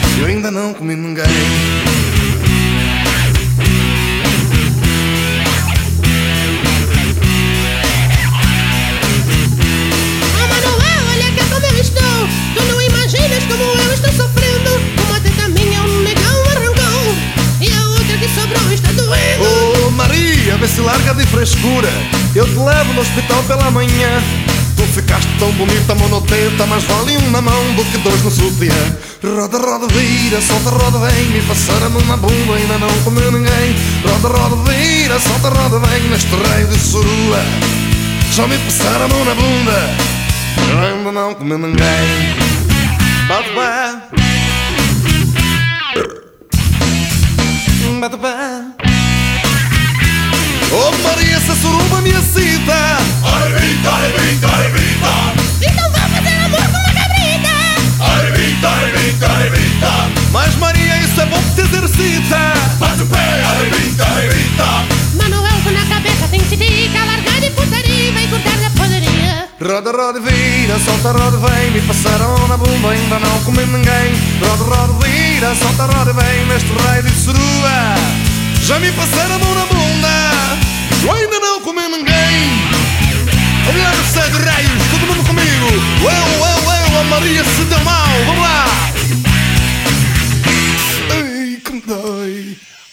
Eu 0.19 0.25
ainda 0.25 0.51
não 0.51 0.73
comi 0.73 0.95
ninguém 0.95 1.23
Ah, 10.35 10.47
Manuel, 10.47 11.03
olha 11.11 11.31
que 11.31 11.43
como 11.49 11.65
eu 11.65 11.81
estou. 11.81 12.01
Tu 12.55 12.63
não 12.63 12.81
imaginas 12.81 13.43
como 13.45 13.63
eu 13.63 13.93
estou 13.93 14.11
sofrendo. 14.11 14.71
Uma 15.07 15.19
teta 15.19 15.47
minha, 15.49 15.81
um 15.81 16.01
negão 16.01 16.43
arrancou. 16.51 17.15
E 17.59 17.71
a 17.71 17.87
outra 17.87 18.17
que 18.17 18.27
sobrou 18.29 18.71
está 18.71 18.91
doendo. 18.91 19.71
Oh 19.87 19.91
Maria, 19.91 20.57
vê 20.57 20.67
se 20.67 20.81
larga 20.81 21.13
de 21.13 21.25
frescura 21.25 21.89
Eu 22.35 22.45
te 22.45 22.57
levo 22.57 22.93
no 22.93 23.01
hospital 23.01 23.43
pela 23.43 23.69
manhã 23.71 24.21
Tu 24.75 24.83
ficaste 24.93 25.29
tão 25.37 25.51
bonita, 25.51 25.93
monoteta 25.95 26.65
Mas 26.65 26.83
vale 26.83 27.17
um 27.17 27.29
na 27.29 27.41
mão 27.41 27.73
do 27.75 27.83
que 27.85 27.97
dois 27.97 28.21
no 28.23 28.31
sutiã 28.31 28.73
Roda, 29.23 29.57
roda, 29.57 29.87
vira, 29.87 30.41
solta, 30.41 30.69
roda, 30.71 30.97
vem 30.99 31.25
Me 31.29 31.41
passaram 31.41 31.87
a 31.87 31.89
mão 31.89 32.05
na 32.05 32.17
bunda, 32.17 32.55
ainda 32.55 32.77
não 32.79 33.03
comeu 33.03 33.31
ninguém. 33.31 33.75
Roda, 34.05 34.27
roda, 34.27 34.55
vira, 34.71 35.19
solta, 35.19 35.49
roda, 35.49 35.79
vem 35.79 36.09
Neste 36.09 36.35
raio 36.35 36.67
de 36.67 36.79
surua. 36.79 37.39
Já 38.33 38.47
me 38.47 38.57
passaram 38.57 39.07
na 39.07 39.35
bunda 39.35 40.11
ainda 40.79 41.11
não 41.11 41.33
comeu 41.35 41.57
ninguém. 41.57 42.35
Bate 43.27 43.49
pé. 43.49 44.01
Bate 47.99 48.17
pé. 48.17 48.81
Oh 50.73 50.91
Maria, 51.03 51.35
essa 51.35 51.55
suruba 51.55 52.01
me 52.01 52.11
excita. 52.11 52.97
Arrebita, 53.23 53.89
arrebita 53.91 55.33
Então 55.61 55.73
vamos 55.73 55.73
fazer 55.73 55.79
amor 55.79 55.90
arrebita 59.81 60.29
Mas 60.31 60.55
Maria, 60.55 60.97
isso 60.97 61.19
é 61.21 61.25
bom 61.25 61.41
que 61.41 61.55
te 61.55 61.61
exercita. 61.61 62.37
Bate 62.79 63.01
o 63.01 63.05
pé, 63.07 63.43
arrebita, 63.43 64.03
arrebita 64.03 64.65
Manuel, 65.15 65.61
com 65.63 65.71
na 65.71 65.85
cabeça 65.85 66.27
tem 66.29 66.39
tica. 66.41 67.05
Largar 67.05 67.41
de 67.41 67.49
putaria 67.51 68.09
e 68.09 68.11
vai 68.11 68.27
cortar 68.27 68.57
na 68.57 68.69
poderia. 68.71 69.47
Roda, 69.59 69.91
roda, 69.91 70.19
vira, 70.19 70.79
solta, 70.79 71.11
roda, 71.11 71.37
vem. 71.37 71.71
Me 71.71 71.81
passaram 71.81 72.47
na 72.47 72.57
bunda, 72.57 72.89
ainda 72.89 73.19
não 73.19 73.39
comi 73.43 73.65
ninguém. 73.65 74.13
Roda, 74.41 74.63
roda, 74.63 75.05
vira, 75.05 75.55
solta, 75.55 75.85
roda, 75.85 76.13
vem. 76.13 76.45
Mestre 76.45 76.73
rei 76.91 77.01
de 77.03 77.11
serua. 77.11 77.95
Já 78.63 78.79
me 78.79 78.91
passaram 78.91 79.35
a 79.35 79.39
mão 79.39 79.55
na 79.55 79.65
bunda 79.65 80.07
Eu 81.03 81.11
ainda 81.11 81.39
não 81.39 81.61
comi 81.61 81.81
ninguém. 81.81 82.71
Céu 84.11 84.29
de 84.29 84.43
raios, 84.43 84.83
todo 84.91 85.07
mundo 85.07 85.25
comigo. 85.25 85.67
Eu, 86.01 86.09
eu, 86.09 86.93
eu, 86.93 86.99
a 86.99 87.03
Maria 87.05 87.43
se 87.45 87.63
deu 87.63 87.79
mal 87.85 88.00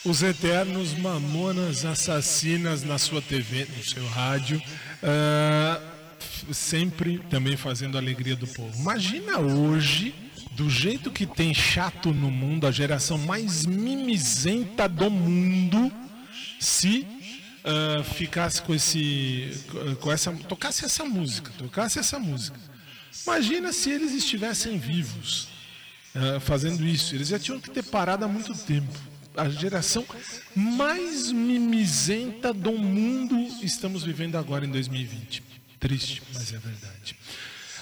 Os 0.08 0.22
eternos 0.22 0.94
mamonas 0.94 1.84
assassinas 1.84 2.82
na 2.82 2.96
sua 2.96 3.20
TV, 3.20 3.66
no 3.76 3.84
seu 3.84 4.06
rádio, 4.08 4.60
f- 5.02 6.54
sempre 6.54 7.18
também 7.30 7.56
fazendo 7.58 7.96
a 7.96 8.00
alegria 8.00 8.34
do 8.34 8.46
povo. 8.46 8.74
Imagina 8.80 9.38
hoje, 9.38 10.14
do 10.52 10.70
jeito 10.70 11.10
que 11.10 11.26
tem 11.26 11.52
chato 11.52 12.14
no 12.14 12.30
mundo, 12.30 12.66
a 12.66 12.70
geração 12.70 13.18
mais 13.18 13.66
mimizenta 13.66 14.88
do 14.88 15.10
mundo, 15.10 15.92
se 16.58 17.06
ah, 17.62 18.02
ficasse 18.02 18.62
com 18.62 18.74
esse, 18.74 19.50
com 20.00 20.10
essa, 20.10 20.32
tocasse 20.32 20.86
essa 20.86 21.04
música, 21.04 21.52
tocasse 21.58 21.98
essa 21.98 22.18
música. 22.18 22.58
Imagina 23.26 23.74
se 23.74 23.90
eles 23.90 24.12
estivessem 24.14 24.78
vivos 24.78 25.48
ah, 26.14 26.40
fazendo 26.40 26.82
isso. 26.86 27.14
Eles 27.14 27.28
já 27.28 27.38
tinham 27.38 27.60
que 27.60 27.68
ter 27.70 27.82
parado 27.82 28.24
há 28.24 28.28
muito 28.28 28.54
tempo. 28.54 28.98
A 29.38 29.48
geração 29.48 30.04
mais 30.54 31.30
mimizenta 31.30 32.52
do 32.52 32.72
mundo 32.72 33.36
estamos 33.62 34.02
vivendo 34.02 34.36
agora 34.36 34.66
em 34.66 34.68
2020. 34.68 35.44
Triste, 35.78 36.22
mas 36.34 36.52
é 36.52 36.58
verdade. 36.58 37.16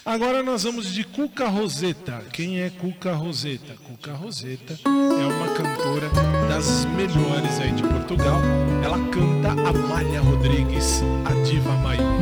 Agora 0.05 0.43
nós 0.43 0.65
vamos 0.65 0.93
de 0.93 1.03
Cuca 1.03 1.49
Roseta. 1.49 2.23
Quem 2.33 2.61
é 2.61 2.69
Cuca 2.69 3.15
Roseta? 3.15 3.75
Cuca 3.85 4.13
Roseta 4.13 4.79
é 4.85 5.27
uma 5.27 5.49
cantora 5.55 6.11
das 6.47 6.85
melhores 6.85 7.59
aí 7.59 7.73
de 7.73 7.83
Portugal. 7.83 8.41
Ela 8.85 8.99
canta 9.09 9.51
Amália 9.69 10.21
Rodrigues, 10.21 11.03
a 11.25 11.33
diva 11.43 11.73
maior. 11.79 12.21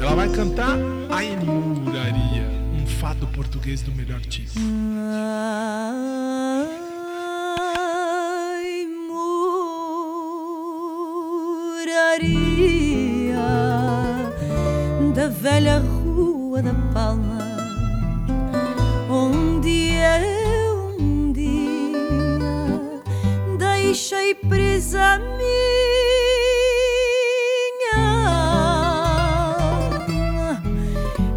Ela 0.00 0.16
vai 0.16 0.30
cantar 0.30 0.78
a 1.10 1.22
Emuraria, 1.22 2.48
um 2.74 2.86
fado 2.86 3.26
português 3.28 3.82
do 3.82 3.92
melhor 3.92 4.20
tipo. 4.22 4.58
Moraria 12.02 13.36
da 15.14 15.28
velha 15.28 15.78
Rua 15.78 16.60
da 16.60 16.74
Palma, 16.92 17.38
onde 19.08 19.90
eu 19.92 20.96
um 20.98 21.32
dia 21.32 23.00
deixei 23.56 24.34
presa 24.34 25.00
a 25.00 25.18
minha 25.18 25.52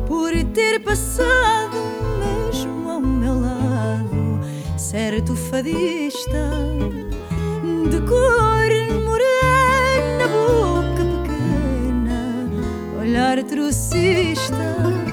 por 0.07 0.32
ter 0.53 0.80
passado 0.80 1.78
mesmo 2.20 2.89
ao 2.89 2.99
meu 2.99 3.39
lado 3.39 4.39
certo 4.78 5.36
fadista 5.36 6.49
de 7.89 8.01
cor 8.07 8.55
olhar 13.16 13.41
trocista. 13.43 15.05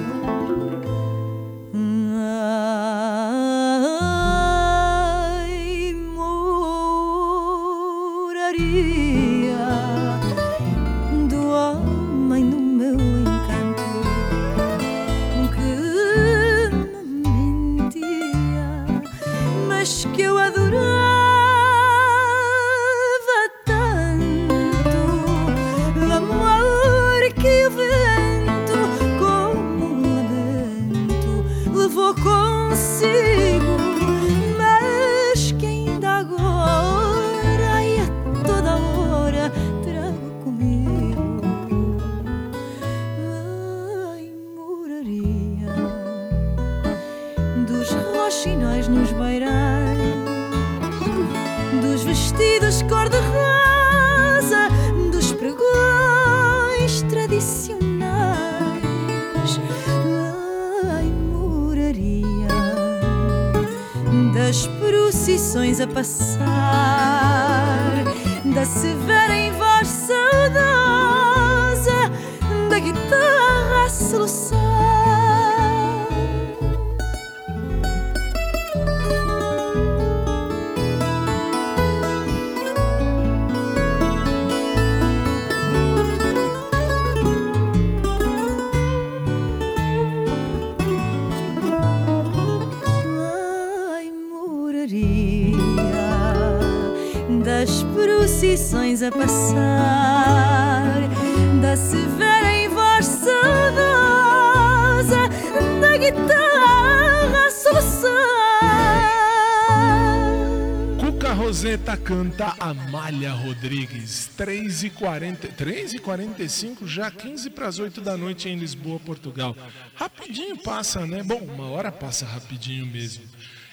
Amália 112.73 113.33
Rodrigues, 113.33 114.31
3 114.37 114.85
e 114.85 114.91
40, 114.91 115.49
3 115.49 115.95
e 115.95 115.99
45 115.99 116.87
já 116.87 117.11
15 117.11 117.51
para 117.51 117.69
as 117.69 117.79
8 117.79 118.01
da 118.01 118.17
noite 118.17 118.49
em 118.49 118.57
Lisboa, 118.57 118.99
Portugal. 119.01 119.57
Rapidinho 119.95 120.57
passa, 120.59 121.07
né? 121.07 121.23
Bom, 121.23 121.39
uma 121.43 121.69
hora 121.69 121.93
passa 121.93 122.27
rapidinho 122.27 122.87
mesmo. 122.87 123.25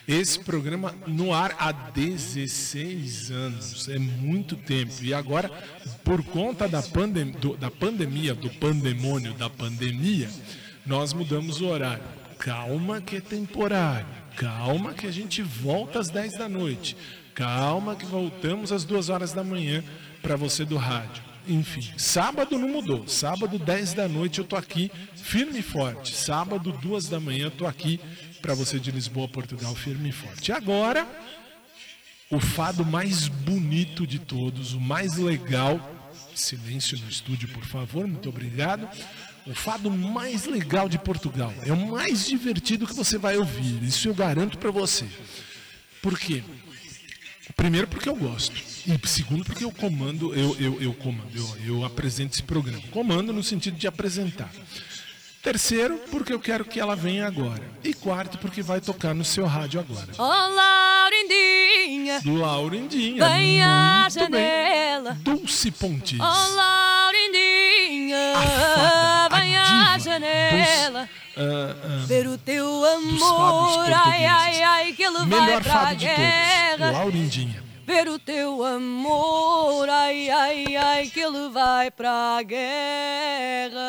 Esse 0.08 0.40
programa 0.40 0.96
no 1.06 1.34
ar 1.34 1.56
há 1.60 1.72
16 1.72 3.30
anos, 3.32 3.88
é 3.90 4.00
muito 4.00 4.56
tempo. 4.56 4.92
E 5.02 5.14
agora, 5.14 5.50
por 6.04 6.24
conta 6.24 6.68
da, 6.68 6.82
pandem 6.82 7.26
do- 7.32 7.56
da 7.56 7.70
pandemia, 7.70 8.34
do 8.34 8.50
pandemônio, 8.50 9.34
da 9.36 9.50
pandemia, 9.50 10.30
nós 10.86 11.14
mudamos 11.14 11.62
o 11.62 11.68
horário. 11.68 12.04
Calma 12.40 13.02
que 13.02 13.18
é 13.18 13.22
temporário. 13.22 14.08
Calma 14.36 14.94
que 14.94 15.06
a 15.06 15.12
gente 15.12 15.42
volta 15.44 16.00
às 16.00 16.10
10 16.10 16.38
da 16.38 16.50
noite. 16.50 16.96
Calma 17.40 17.96
que 17.96 18.06
voltamos 18.06 18.70
às 18.70 18.84
2 18.84 19.08
horas 19.08 19.32
da 19.32 19.46
manhã 19.46 19.82
para 20.22 20.36
você 20.36 20.66
do 20.66 20.76
rádio. 20.76 21.24
Enfim, 21.48 21.90
sábado 21.96 22.58
não 22.60 22.68
mudou. 22.68 23.08
Sábado, 23.08 23.58
10 23.58 23.94
da 23.94 24.10
noite, 24.10 24.40
eu 24.40 24.44
tô 24.44 24.58
aqui 24.58 24.92
firme 25.16 25.60
e 25.60 25.62
forte. 25.62 26.14
Sábado, 26.14 26.74
2 26.74 27.08
da 27.08 27.18
manhã, 27.18 27.46
eu 27.46 27.52
tô 27.52 27.66
aqui 27.66 27.98
para 28.42 28.54
você 28.54 28.78
de 28.78 28.92
Lisboa, 28.92 29.26
Portugal, 29.30 29.74
firme 29.74 30.10
e 30.10 30.12
forte. 30.12 30.52
Agora, 30.52 31.08
o 32.30 32.42
fado 32.42 32.86
mais 32.86 33.30
bonito 33.30 34.06
de 34.06 34.20
todos, 34.20 34.74
o 34.74 34.82
mais 34.82 35.16
legal. 35.16 35.80
Silêncio 36.36 37.00
no 37.00 37.10
estúdio, 37.10 37.48
por 37.48 37.64
favor, 37.64 38.06
muito 38.06 38.28
obrigado. 38.28 38.86
O 39.48 39.56
fado 39.56 39.90
mais 39.90 40.44
legal 40.44 40.90
de 40.90 41.00
Portugal. 41.00 41.54
É 41.66 41.72
o 41.72 41.88
mais 41.88 42.28
divertido 42.28 42.86
que 42.86 42.94
você 42.94 43.18
vai 43.18 43.38
ouvir. 43.38 43.82
Isso 43.82 44.10
eu 44.10 44.14
garanto 44.14 44.58
para 44.58 44.72
você. 44.72 45.08
Por 46.02 46.20
quê? 46.20 46.44
Primeiro 47.56 47.88
porque 47.88 48.08
eu 48.08 48.16
gosto. 48.16 48.56
E 48.56 49.08
segundo 49.08 49.44
porque 49.44 49.64
eu 49.64 49.72
comando, 49.72 50.34
eu, 50.34 50.56
eu, 50.60 50.82
eu 50.82 50.94
comando, 50.94 51.30
eu, 51.36 51.58
eu 51.66 51.86
apresento 51.86 52.34
esse 52.34 52.44
programa. 52.44 52.82
Comando 52.92 53.34
no 53.34 53.44
sentido 53.44 53.78
de 53.78 53.88
apresentar. 53.88 54.52
Terceiro, 55.42 55.98
porque 56.12 56.34
eu 56.34 56.40
quero 56.40 56.66
que 56.66 56.80
ela 56.80 56.96
venha 56.96 57.26
agora. 57.26 57.64
E 57.84 57.94
quarto, 57.94 58.38
porque 58.38 58.62
vai 58.62 58.82
tocar 58.82 59.16
no 59.16 59.24
seu 59.24 59.46
rádio 59.46 59.80
agora. 59.80 60.10
Oh, 60.18 60.24
Laurindinha, 60.54 62.22
Laurindinha. 62.26 63.30
vem 63.30 63.60
muito 63.60 64.14
janela. 64.14 65.12
Bem. 65.14 65.24
Dulce 65.24 65.72
Pontes. 65.72 66.20
Oh, 66.20 66.56
Laurindinha, 66.56 68.34
à 68.36 69.19
janela. 70.14 71.10
Ah, 71.38 71.42
ah, 71.42 72.06
Ver 72.06 72.28
o 72.28 72.38
teu 72.38 72.66
amor, 72.86 73.92
ai, 73.94 74.26
ai, 74.26 74.62
ai, 74.62 74.94
que 74.94 75.04
ele 75.04 75.18
vai 75.26 75.26
melhor 75.26 75.64
pra 75.64 75.94
de 75.94 76.06
todos. 76.06 76.18
guerra. 76.18 76.92
Laurindinha. 76.92 77.64
Ver 77.88 78.08
o 78.08 78.20
teu 78.20 78.64
amor, 78.66 79.90
ai, 79.90 80.30
ai, 80.30 80.76
ai, 80.78 81.08
que 81.08 81.20
ele 81.20 81.50
vai 81.50 81.90
pra 81.90 82.42
guerra. 82.44 83.80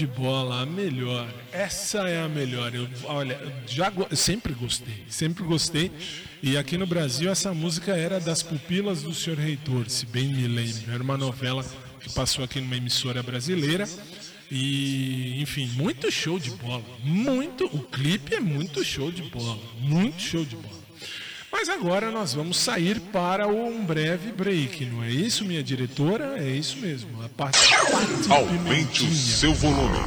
De 0.00 0.06
bola, 0.06 0.62
a 0.62 0.66
melhor. 0.66 1.28
Essa 1.52 2.08
é 2.08 2.22
a 2.22 2.28
melhor. 2.28 2.74
Eu, 2.74 2.88
olha, 3.04 3.38
já 3.66 3.92
sempre 4.12 4.54
gostei, 4.54 5.04
sempre 5.10 5.44
gostei. 5.44 5.90
E 6.42 6.56
aqui 6.56 6.78
no 6.78 6.86
Brasil 6.86 7.30
essa 7.30 7.52
música 7.52 7.92
era 7.92 8.18
das 8.18 8.42
pupilas 8.42 9.02
do 9.02 9.12
Sr. 9.12 9.38
Reitor, 9.38 9.90
se 9.90 10.06
bem 10.06 10.28
me 10.28 10.48
lembro. 10.48 10.90
Era 10.90 11.02
uma 11.02 11.18
novela 11.18 11.62
que 12.00 12.10
passou 12.14 12.42
aqui 12.42 12.62
numa 12.62 12.76
emissora 12.76 13.22
brasileira. 13.22 13.86
E, 14.50 15.38
enfim, 15.42 15.66
muito 15.74 16.10
show 16.10 16.38
de 16.38 16.50
bola. 16.52 16.82
Muito, 17.04 17.66
o 17.66 17.80
clipe 17.80 18.34
é 18.34 18.40
muito 18.40 18.82
show 18.82 19.12
de 19.12 19.22
bola, 19.24 19.58
muito 19.80 20.20
show 20.20 20.44
de 20.46 20.56
bola. 20.56 20.79
Mas 21.52 21.68
agora 21.68 22.10
nós 22.10 22.32
vamos 22.32 22.56
sair 22.58 23.00
para 23.00 23.46
um 23.48 23.84
breve 23.84 24.30
break, 24.32 24.86
não 24.86 25.02
é 25.02 25.10
isso, 25.10 25.44
minha 25.44 25.62
diretora? 25.62 26.36
É 26.38 26.48
isso 26.48 26.78
mesmo. 26.78 27.08
A 27.24 27.28
parte, 27.28 27.58
parte 27.90 28.32
Aumente 28.32 29.02
o 29.04 29.14
seu 29.14 29.52
volume. 29.54 29.98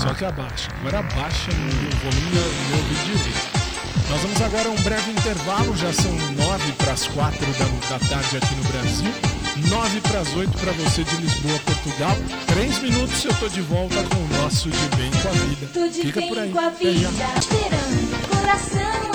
Só 0.00 0.14
que 0.14 0.24
abaixa. 0.24 0.70
Agora 0.80 1.00
abaixa 1.00 1.50
no 1.52 1.90
volume 1.96 2.30
do 2.30 2.68
meu 2.70 2.82
vídeo 2.84 3.16
direito. 3.18 3.62
Nós 4.08 4.20
vamos 4.22 4.42
agora 4.42 4.68
a 4.68 4.72
um 4.72 4.82
breve 4.82 5.10
intervalo, 5.10 5.76
já 5.76 5.92
são 5.92 6.12
nove 6.36 6.72
para 6.72 6.92
as 6.92 7.06
quatro 7.08 7.46
da, 7.46 7.88
da 7.88 7.98
tarde 8.08 8.36
aqui 8.36 8.54
no 8.56 8.64
Brasil, 8.64 9.12
nove 9.70 10.00
para 10.02 10.20
as 10.20 10.34
oito 10.34 10.56
para 10.58 10.72
você 10.72 11.02
de 11.02 11.16
Lisboa, 11.16 11.58
Portugal. 11.60 12.16
Três 12.46 12.78
minutos 12.78 13.24
eu 13.24 13.34
tô 13.34 13.48
de 13.48 13.60
volta 13.62 14.02
com 14.04 14.16
o 14.16 14.42
nosso 14.42 14.68
De 14.70 14.96
Bem 14.96 15.10
com 15.10 15.28
a 15.28 15.32
Vida. 15.32 15.66
Tô 15.72 15.88
de 15.88 16.02
Fica 16.02 16.20
bem 16.20 16.28
por 16.28 16.38
aí. 16.38 16.50
com 16.50 16.58
a 16.60 16.68
vida, 16.70 17.08
esperando, 17.38 18.28
coração 18.28 19.11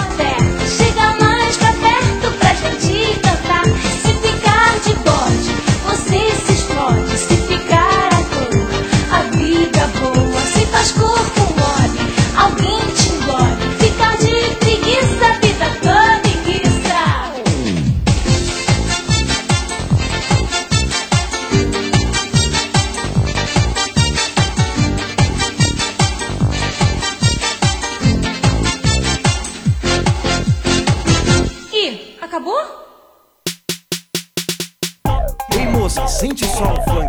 I'll 12.49 12.86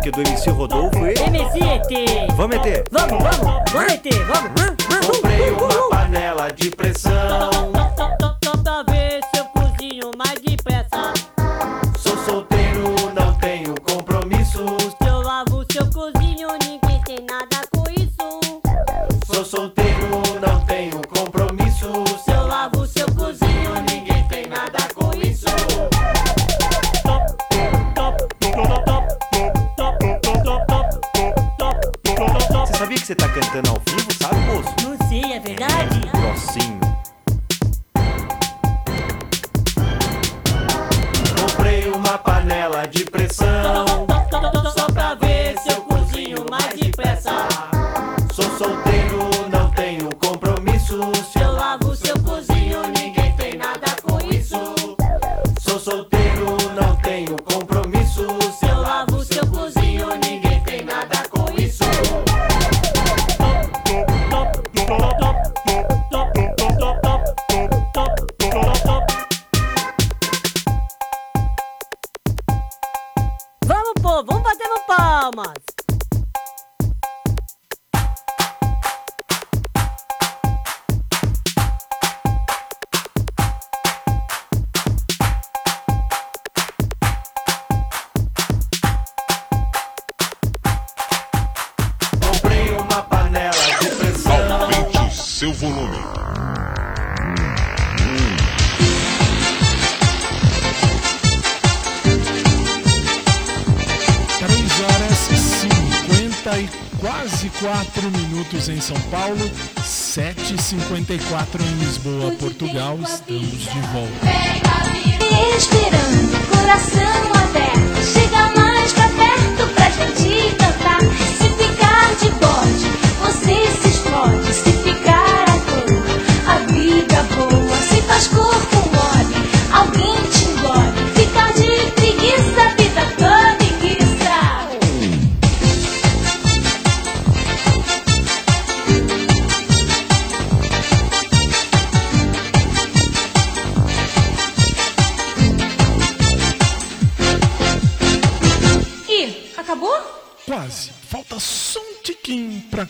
funk 0.09 0.11
do 0.11 0.21
MC 0.21 0.49
Rodolfo 0.49 1.05
e. 1.05 1.13
MC 1.13 1.59
ET. 1.59 2.27
Vamos 2.35 2.57
meter. 2.57 2.83
Vamos, 2.91 3.23
vamos, 3.23 3.63
vamos 3.71 3.91
meter, 3.91 4.25
vamos. 4.25 4.51
Comprei 5.07 5.51
uma 5.51 5.89
panela 5.89 6.49
de 6.51 6.69
pressão. 6.71 7.48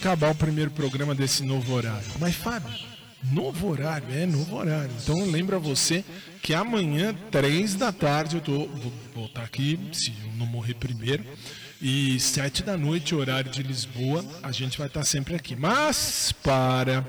Acabar 0.09 0.31
o 0.31 0.35
primeiro 0.35 0.71
programa 0.71 1.13
desse 1.13 1.43
novo 1.43 1.71
horário. 1.71 2.07
Mas, 2.19 2.33
Fábio, 2.33 2.73
novo 3.31 3.67
horário, 3.69 4.07
é 4.11 4.25
novo 4.25 4.55
horário. 4.55 4.89
Então 5.03 5.29
lembra 5.29 5.59
você 5.59 6.03
que 6.41 6.51
amanhã, 6.51 7.15
três 7.29 7.75
da 7.75 7.91
tarde, 7.91 8.37
eu 8.37 8.41
tô. 8.41 8.65
Vou 8.65 8.91
voltar 9.13 9.43
aqui, 9.43 9.79
se 9.93 10.11
eu 10.25 10.31
não 10.35 10.47
morrer 10.47 10.73
primeiro. 10.73 11.23
E 11.79 12.19
sete 12.19 12.63
da 12.63 12.75
noite, 12.75 13.13
horário 13.13 13.51
de 13.51 13.61
Lisboa, 13.61 14.25
a 14.41 14.51
gente 14.51 14.79
vai 14.79 14.87
estar 14.87 15.05
sempre 15.05 15.35
aqui. 15.35 15.55
Mas 15.55 16.33
para 16.41 17.05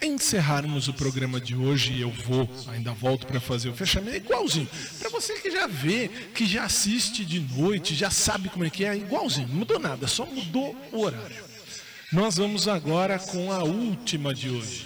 encerrarmos 0.00 0.86
o 0.86 0.94
programa 0.94 1.40
de 1.40 1.56
hoje, 1.56 2.00
eu 2.00 2.10
vou, 2.10 2.48
ainda 2.68 2.92
volto 2.92 3.26
para 3.26 3.40
fazer 3.40 3.68
o 3.68 3.74
fechamento, 3.74 4.14
é 4.14 4.16
igualzinho. 4.18 4.68
Para 5.00 5.10
você 5.10 5.34
que 5.40 5.50
já 5.50 5.66
vê, 5.66 6.08
que 6.32 6.46
já 6.46 6.62
assiste 6.62 7.24
de 7.24 7.40
noite, 7.40 7.96
já 7.96 8.10
sabe 8.10 8.48
como 8.48 8.64
é 8.64 8.70
que 8.70 8.84
é, 8.84 8.96
igualzinho, 8.96 9.48
não 9.48 9.56
mudou 9.56 9.80
nada, 9.80 10.06
só 10.06 10.24
mudou 10.24 10.76
o 10.92 11.00
horário. 11.00 11.47
Nós 12.10 12.38
vamos 12.38 12.66
agora 12.66 13.18
com 13.18 13.52
a 13.52 13.58
última 13.58 14.32
de 14.32 14.48
hoje. 14.48 14.82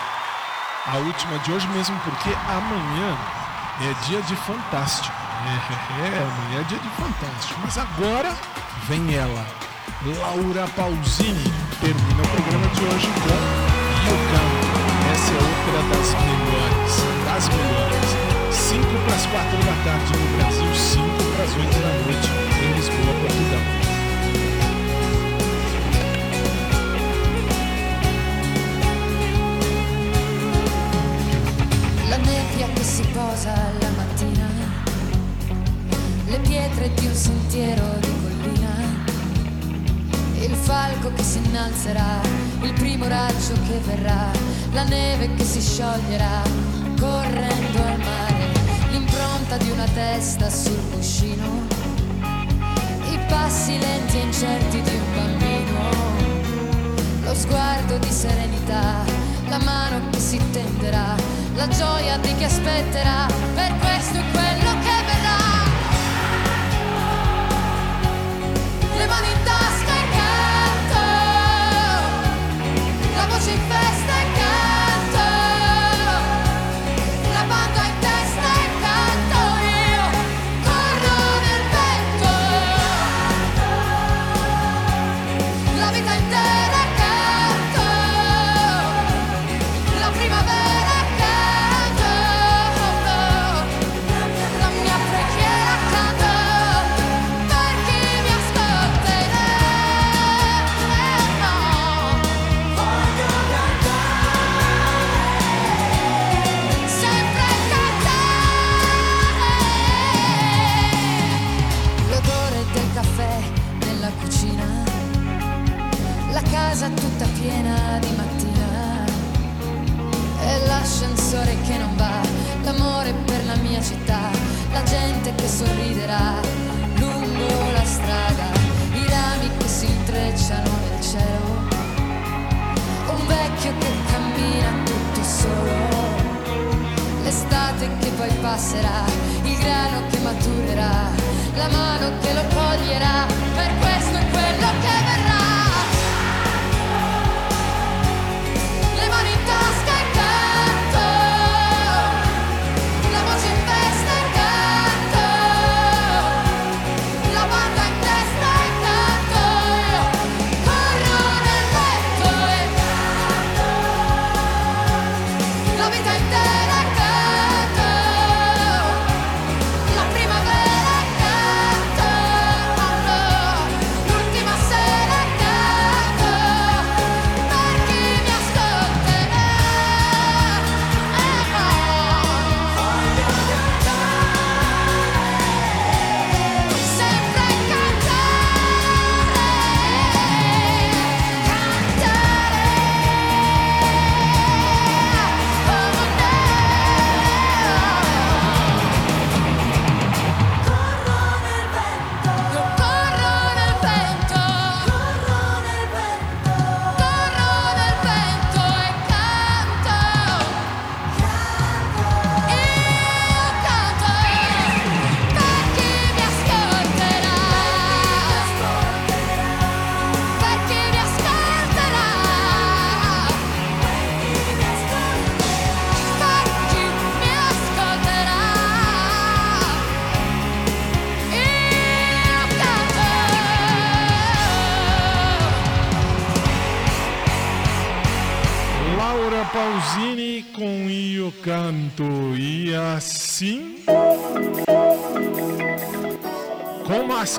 A 0.85 0.97
última 0.97 1.39
de 1.39 1.53
hoje 1.53 1.69
mesmo 1.69 1.97
porque 2.01 2.31
amanhã 2.49 3.17
é 3.81 4.07
dia 4.09 4.21
de 4.23 4.35
fantástico. 4.35 5.15
É, 5.47 6.03
é, 6.03 6.19
amanhã 6.19 6.61
é 6.61 6.65
dia 6.65 6.79
de 6.81 6.89
fantástico. 6.89 7.61
Mas 7.63 7.79
agora 7.79 8.37
vem 8.89 9.15
ela, 9.15 9.47
Laura 10.19 10.67
Pausini. 10.75 11.45
Termina 11.81 12.23
o 12.23 12.29
programa 12.29 12.67
de 12.75 12.85
hoje 12.87 13.07
com 13.07 14.03
Yukam. 14.11 14.49
Essa 15.13 15.31
é 15.31 15.39
outra 15.39 15.79
das 15.95 16.09
melhores, 16.25 16.93
das 17.25 17.49
melhores. 17.51 18.23
5 18.51 18.85
para 19.07 19.15
as 19.15 19.27
4 19.27 19.59
da 19.59 19.85
tarde 19.85 20.13
no 20.19 20.37
Brasil, 20.39 20.75
5 20.75 21.07
para 21.37 21.45
as 21.45 21.57
8 21.57 21.71
da 21.71 21.89
noite 22.03 22.29
em 22.65 22.73
Lisboa, 22.73 23.15
Portugal. 23.21 23.92
La 32.13 32.19
nebbia 32.19 32.69
che 32.75 32.83
si 32.83 33.03
posa 33.05 33.55
la 33.81 33.89
mattina, 33.97 34.47
le 36.27 36.39
pietre 36.41 36.93
di 36.93 37.07
un 37.07 37.15
sentiero 37.15 37.83
di 38.01 38.13
collina, 38.21 38.69
il 40.41 40.55
falco 40.55 41.11
che 41.15 41.23
si 41.23 41.39
innalzerà, 41.39 42.21
il 42.61 42.75
primo 42.75 43.09
raggio 43.09 43.55
che 43.67 43.79
verrà, 43.87 44.31
la 44.73 44.83
neve 44.83 45.33
che 45.37 45.43
si 45.43 45.63
scioglierà, 45.63 46.43
correndo 47.01 47.79
al 47.79 47.99
mare, 48.01 48.53
l'impronta 48.91 49.57
di 49.57 49.71
una 49.71 49.87
testa 49.95 50.51
sul 50.51 50.91
cuscino, 50.93 51.67
i 53.11 53.19
passi 53.27 53.79
lenti 53.79 54.19
e 54.19 54.21
incerti 54.21 54.83
di 54.83 54.97
un 54.97 55.15
bambino, 55.15 55.91
lo 57.25 57.35
sguardo 57.35 57.97
di 57.97 58.11
serenità, 58.13 59.22
la 59.53 59.59
mano 59.59 60.09
che 60.09 60.19
si 60.19 60.41
tenderà, 60.51 61.15
la 61.57 61.69
gioia 61.69 62.17
di 62.17 62.35
chi 62.37 62.45
aspetterà, 62.45 63.27
per 63.55 63.77
questo 63.81 64.17
è 64.17 64.23
quello 64.33 64.72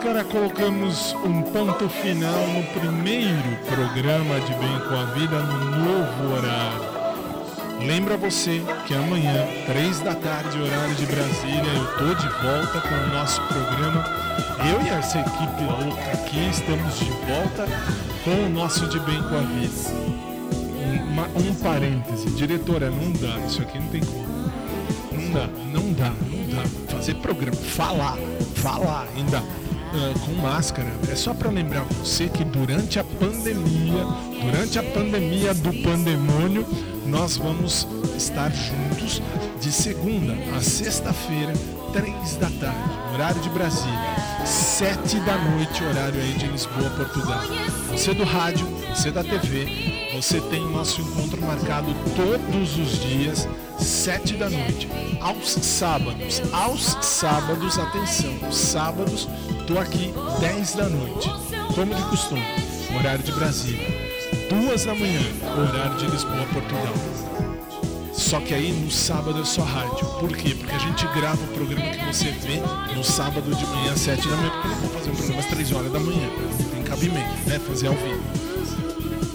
máscara, 0.03 0.23
colocamos 0.25 1.13
um 1.25 1.41
ponto 1.43 1.87
final 1.87 2.47
no 2.47 2.63
primeiro 2.79 3.57
programa 3.67 4.39
de 4.41 4.53
Bem 4.55 4.79
com 4.87 4.95
a 4.95 5.05
Vida 5.13 5.39
no 5.39 5.65
novo 5.77 6.33
horário. 6.35 6.93
Lembra 7.85 8.17
você 8.17 8.61
que 8.85 8.93
amanhã, 8.93 9.45
três 9.65 9.99
da 10.01 10.13
tarde, 10.15 10.59
horário 10.61 10.95
de 10.95 11.05
Brasília, 11.05 11.71
eu 11.75 11.85
tô 11.97 12.15
de 12.15 12.27
volta 12.27 12.81
com 12.81 12.95
o 12.95 13.13
nosso 13.13 13.41
programa. 13.43 14.03
Eu 14.69 14.81
e 14.85 14.89
essa 14.89 15.19
equipe 15.19 15.63
louca 15.63 16.11
aqui 16.13 16.49
estamos 16.49 16.99
de 16.99 17.05
volta 17.05 17.65
com 18.23 18.45
o 18.45 18.49
nosso 18.49 18.85
De 18.87 18.99
Bem 18.99 19.21
com 19.23 19.35
a 19.37 19.41
Vida. 19.41 20.23
Uma- 21.11 21.27
um 21.39 21.55
parêntese, 21.55 22.29
diretora, 22.31 22.89
não 22.89 23.11
dá, 23.13 23.39
isso 23.45 23.61
aqui 23.61 23.79
não 23.79 23.87
tem 23.87 24.01
como. 24.01 24.33
Não 25.13 25.31
dá, 25.31 25.47
não 25.71 25.93
dá, 25.93 26.09
não 26.29 26.55
dá. 26.55 26.69
Fazer 26.93 27.15
programa, 27.15 27.55
falar, 27.57 28.17
falar 28.55 29.07
ainda 29.15 29.41
ah, 29.93 30.13
com 30.25 30.33
máscara. 30.41 30.91
É 31.11 31.15
só 31.15 31.33
para 31.33 31.49
lembrar 31.49 31.83
você 31.83 32.27
que 32.27 32.43
durante 32.43 32.99
a 32.99 33.03
pandemia, 33.03 34.05
durante 34.41 34.79
a 34.79 34.83
pandemia 34.83 35.53
do 35.53 35.71
pandemônio, 35.83 36.65
nós 37.05 37.37
vamos 37.37 37.87
estar 38.17 38.51
juntos 38.51 39.21
de 39.61 39.71
segunda 39.71 40.33
a 40.55 40.61
sexta-feira, 40.61 41.53
três 41.91 42.35
da 42.37 42.49
tarde, 42.49 43.13
horário 43.13 43.41
de 43.41 43.49
Brasília, 43.49 44.32
sete 44.45 45.19
da 45.21 45.37
noite, 45.37 45.83
horário 45.83 46.19
aí 46.19 46.33
de 46.33 46.47
Lisboa, 46.47 46.89
Portugal. 46.91 47.41
Você 47.91 48.13
do 48.13 48.23
rádio, 48.23 48.65
você 48.93 49.11
da 49.11 49.23
TV, 49.23 50.09
você 50.13 50.41
tem 50.41 50.61
nosso 50.69 51.01
encontro 51.01 51.41
marcado 51.41 51.93
todos 52.15 52.77
os 52.77 52.99
dias, 53.01 53.47
sete 53.79 54.35
da 54.35 54.49
noite, 54.49 54.89
aos 55.21 55.49
sábados. 55.49 56.41
Aos 56.51 56.97
sábados, 57.01 57.77
atenção, 57.79 58.51
sábados, 58.51 59.27
tô 59.67 59.79
aqui 59.79 60.13
10 60.39 60.75
da 60.75 60.89
noite, 60.89 61.29
como 61.73 61.93
de 61.93 62.03
costume, 62.03 62.43
horário 62.97 63.23
de 63.23 63.31
Brasília. 63.31 64.03
Duas 64.49 64.85
da 64.85 64.93
manhã, 64.93 65.21
horário 65.57 65.97
de 65.97 66.05
Lisboa, 66.07 66.45
Portugal. 66.51 67.22
Só 68.13 68.39
que 68.39 68.53
aí 68.53 68.71
no 68.71 68.91
sábado 68.91 69.41
é 69.41 69.45
só 69.45 69.63
rádio. 69.63 70.05
Por 70.19 70.35
quê? 70.35 70.55
Porque 70.55 70.75
a 70.75 70.79
gente 70.79 71.05
grava 71.07 71.43
o 71.43 71.47
programa 71.47 71.89
que 71.89 72.05
você 72.05 72.31
vê 72.31 72.61
no 72.95 73.03
sábado 73.03 73.53
de 73.53 73.65
manhã 73.65 73.91
às 73.93 73.99
7 73.99 74.27
da 74.27 74.35
manhã, 74.35 74.49
porque 74.51 74.67
eu 74.67 74.71
não 74.71 74.81
vou 74.81 74.89
fazer 74.91 75.09
um 75.09 75.15
programa 75.15 75.39
às 75.39 75.45
3 75.47 75.71
horas 75.71 75.91
da 75.91 75.99
manhã. 75.99 76.29
Não 76.59 76.69
tem 76.69 76.83
cabimento, 76.83 77.49
né? 77.49 77.59
Fazer 77.59 77.87
ao 77.87 77.95
vivo. 77.95 78.23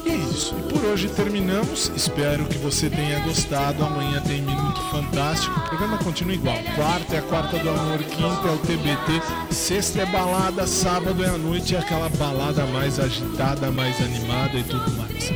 E 0.06 0.10
é 0.10 0.14
isso. 0.14 0.54
E 0.56 0.72
por 0.72 0.84
hoje 0.84 1.08
terminamos. 1.08 1.92
Espero 1.96 2.44
que 2.46 2.56
você 2.58 2.88
tenha 2.88 3.18
gostado. 3.20 3.84
Amanhã 3.84 4.22
tem 4.22 4.42
Minuto 4.42 4.80
Fantástico. 4.90 5.58
O 5.58 5.68
programa 5.68 5.98
continua 5.98 6.34
igual. 6.34 6.58
Quarta 6.76 7.16
é 7.16 7.18
a 7.18 7.22
quarta 7.22 7.58
do 7.58 7.70
amor, 7.70 7.98
quinta 7.98 8.48
é 8.48 8.52
o 8.52 8.58
TBT, 8.58 9.52
sexta 9.54 10.02
é 10.02 10.06
balada, 10.06 10.66
sábado 10.66 11.22
é 11.22 11.28
a 11.28 11.36
noite, 11.36 11.74
é 11.74 11.78
aquela 11.78 12.08
balada 12.10 12.64
mais 12.66 12.98
agitada, 12.98 13.70
mais 13.70 14.00
animada 14.00 14.56
e 14.56 14.62
tudo 14.62 14.90
mais. 14.96 15.30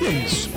E 0.00 0.06
é 0.06 0.24
isso. 0.24 0.50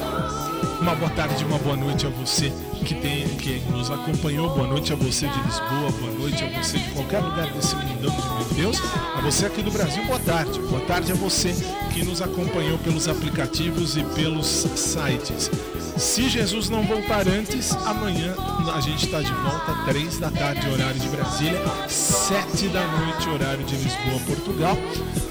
Uma 0.81 0.95
boa 0.95 1.11
tarde, 1.11 1.45
uma 1.45 1.59
boa 1.59 1.75
noite 1.75 2.07
a 2.07 2.09
você 2.09 2.51
que, 2.83 2.95
tem, 2.95 3.27
que 3.37 3.59
nos 3.69 3.91
acompanhou. 3.91 4.49
Boa 4.49 4.65
noite 4.65 4.91
a 4.91 4.95
você 4.95 5.27
de 5.27 5.39
Lisboa, 5.43 5.91
boa 5.91 6.11
noite 6.13 6.43
a 6.43 6.59
você 6.59 6.79
de 6.79 6.89
qualquer 6.89 7.19
lugar 7.19 7.53
desse 7.53 7.75
mundão 7.75 8.09
de 8.09 8.55
meu 8.55 8.63
Deus. 8.65 8.81
A 9.15 9.21
você 9.21 9.45
aqui 9.45 9.61
do 9.61 9.69
Brasil, 9.69 10.03
boa 10.05 10.17
tarde. 10.17 10.59
Boa 10.59 10.81
tarde 10.81 11.11
a 11.11 11.15
você 11.15 11.53
que 11.93 12.03
nos 12.03 12.19
acompanhou 12.19 12.79
pelos 12.79 13.07
aplicativos 13.07 13.95
e 13.95 14.03
pelos 14.03 14.47
sites. 14.47 15.51
Se 15.97 16.27
Jesus 16.27 16.67
não 16.67 16.81
voltar 16.81 17.27
antes, 17.27 17.73
amanhã 17.85 18.33
a 18.73 18.81
gente 18.81 19.05
está 19.05 19.21
de 19.21 19.31
volta, 19.31 19.85
3 19.85 20.17
da 20.17 20.31
tarde, 20.31 20.67
horário 20.67 20.99
de 20.99 21.07
Brasília, 21.09 21.61
7 21.87 22.69
da 22.69 22.87
noite, 22.87 23.29
horário 23.29 23.63
de 23.65 23.75
Lisboa, 23.75 24.19
Portugal. 24.25 24.75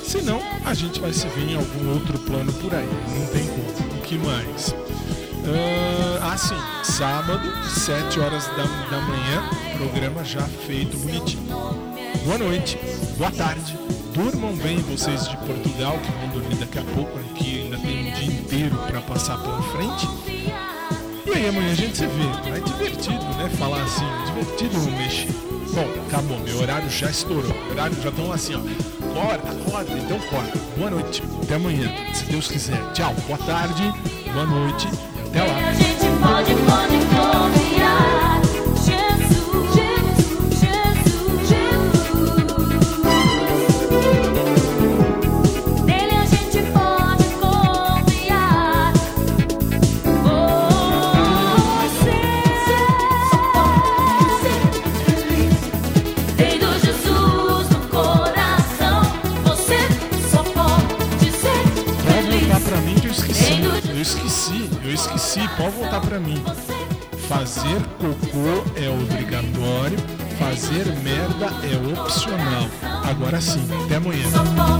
Se 0.04 0.22
não, 0.22 0.40
a 0.64 0.74
gente 0.74 1.00
vai 1.00 1.12
se 1.12 1.26
ver 1.26 1.50
em 1.50 1.56
algum 1.56 1.92
outro 1.92 2.16
plano 2.20 2.52
por 2.52 2.72
aí. 2.72 2.88
Não 3.18 3.26
tem 3.26 3.48
como. 3.48 3.98
O 3.98 4.02
que 4.02 4.16
mais? 4.16 4.74
Ah, 5.52 6.32
ah, 6.32 6.36
sim, 6.36 6.54
sábado, 6.84 7.40
7 7.68 8.20
horas 8.20 8.46
da, 8.48 8.62
da 8.88 9.00
manhã, 9.00 9.42
programa 9.76 10.24
já 10.24 10.42
feito 10.42 10.96
bonitinho. 10.98 11.42
Boa 12.24 12.38
noite, 12.38 12.78
boa 13.18 13.30
tarde, 13.32 13.76
durmam 14.14 14.54
bem 14.56 14.78
vocês 14.78 15.28
de 15.28 15.36
Portugal, 15.38 15.98
que 15.98 16.12
vão 16.12 16.28
dormir 16.28 16.54
daqui 16.56 16.78
a 16.78 16.84
pouco, 16.94 17.18
aqui 17.18 17.62
ainda 17.62 17.78
tem 17.78 18.08
um 18.08 18.12
dia 18.12 18.32
inteiro 18.40 18.76
para 18.86 19.00
passar 19.00 19.38
pela 19.38 19.60
frente. 19.62 20.06
E 21.26 21.32
aí 21.32 21.48
amanhã 21.48 21.72
a 21.72 21.74
gente 21.74 21.96
se 21.96 22.06
vê. 22.06 22.56
É 22.56 22.60
divertido, 22.60 23.24
né? 23.36 23.48
Falar 23.58 23.82
assim, 23.82 24.04
divertido 24.26 24.80
mexer. 24.92 25.32
Bom, 25.74 25.86
acabou, 26.06 26.38
meu 26.40 26.60
horário 26.60 26.90
já 26.90 27.10
estourou. 27.10 27.52
O 27.52 27.70
horário 27.70 27.96
já 28.02 28.08
estão 28.08 28.32
assim, 28.32 28.54
ó. 28.54 28.58
Acorda, 29.10 29.50
acorda, 29.50 29.92
então 29.98 30.16
acorda. 30.16 30.52
Boa 30.76 30.90
noite, 30.90 31.22
até 31.42 31.54
amanhã, 31.54 31.92
se 32.14 32.24
Deus 32.26 32.48
quiser. 32.48 32.80
Tchau, 32.92 33.14
boa 33.26 33.38
tarde, 33.38 33.82
boa 34.32 34.46
noite, 34.46 34.88
até 35.30 35.42
lá. 35.44 35.89
fazer 70.70 70.86
merda 71.02 71.46
é 71.66 72.00
opcional. 72.00 72.68
Agora 73.02 73.40
sim, 73.40 73.66
até 73.84 73.96
amanhã. 73.96 74.79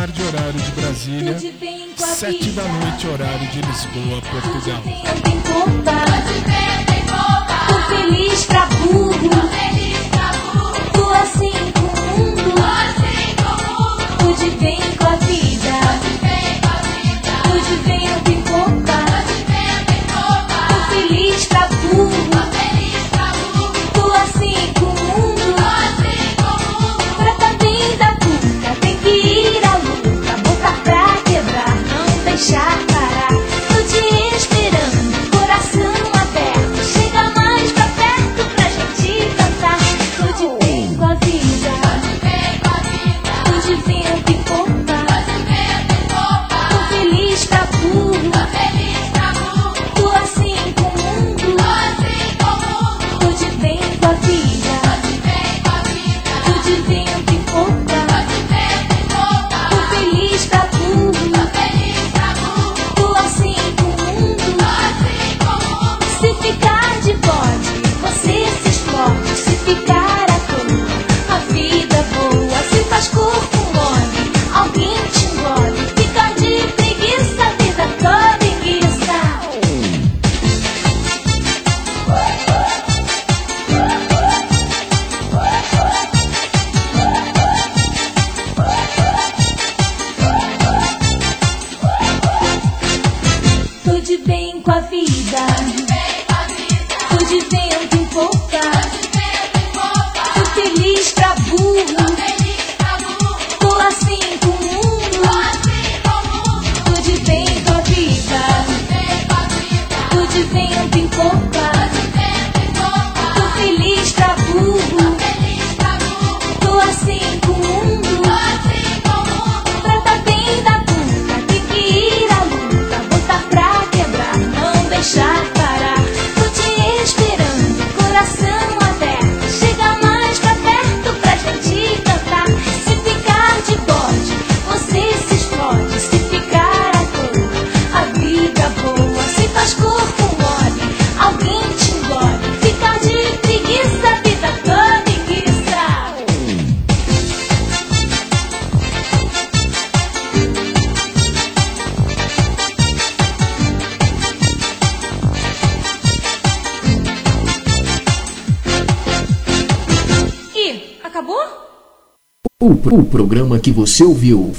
tarde, 0.00 0.22
horário 0.22 0.52
de 0.52 0.70
Brasília. 0.72 1.38
Sete 1.96 2.50
da 2.52 2.62
noite, 2.62 3.06
horário 3.06 3.46
de 3.48 3.60
Lisboa, 3.60 4.22
Portugal. 4.22 4.82
Tem 5.22 5.40
conta. 5.42 5.92
Tô 7.68 7.94
feliz 7.94 8.46
pra 8.46 8.66
burro. 8.66 9.30
Assim 9.60 9.94
Tô 10.92 11.10
assim 11.10 11.52
com 11.72 11.80
o 11.80 12.26
mundo. 12.30 12.54
Tô 14.18 14.32
de 14.32 14.50
bem 14.52 14.79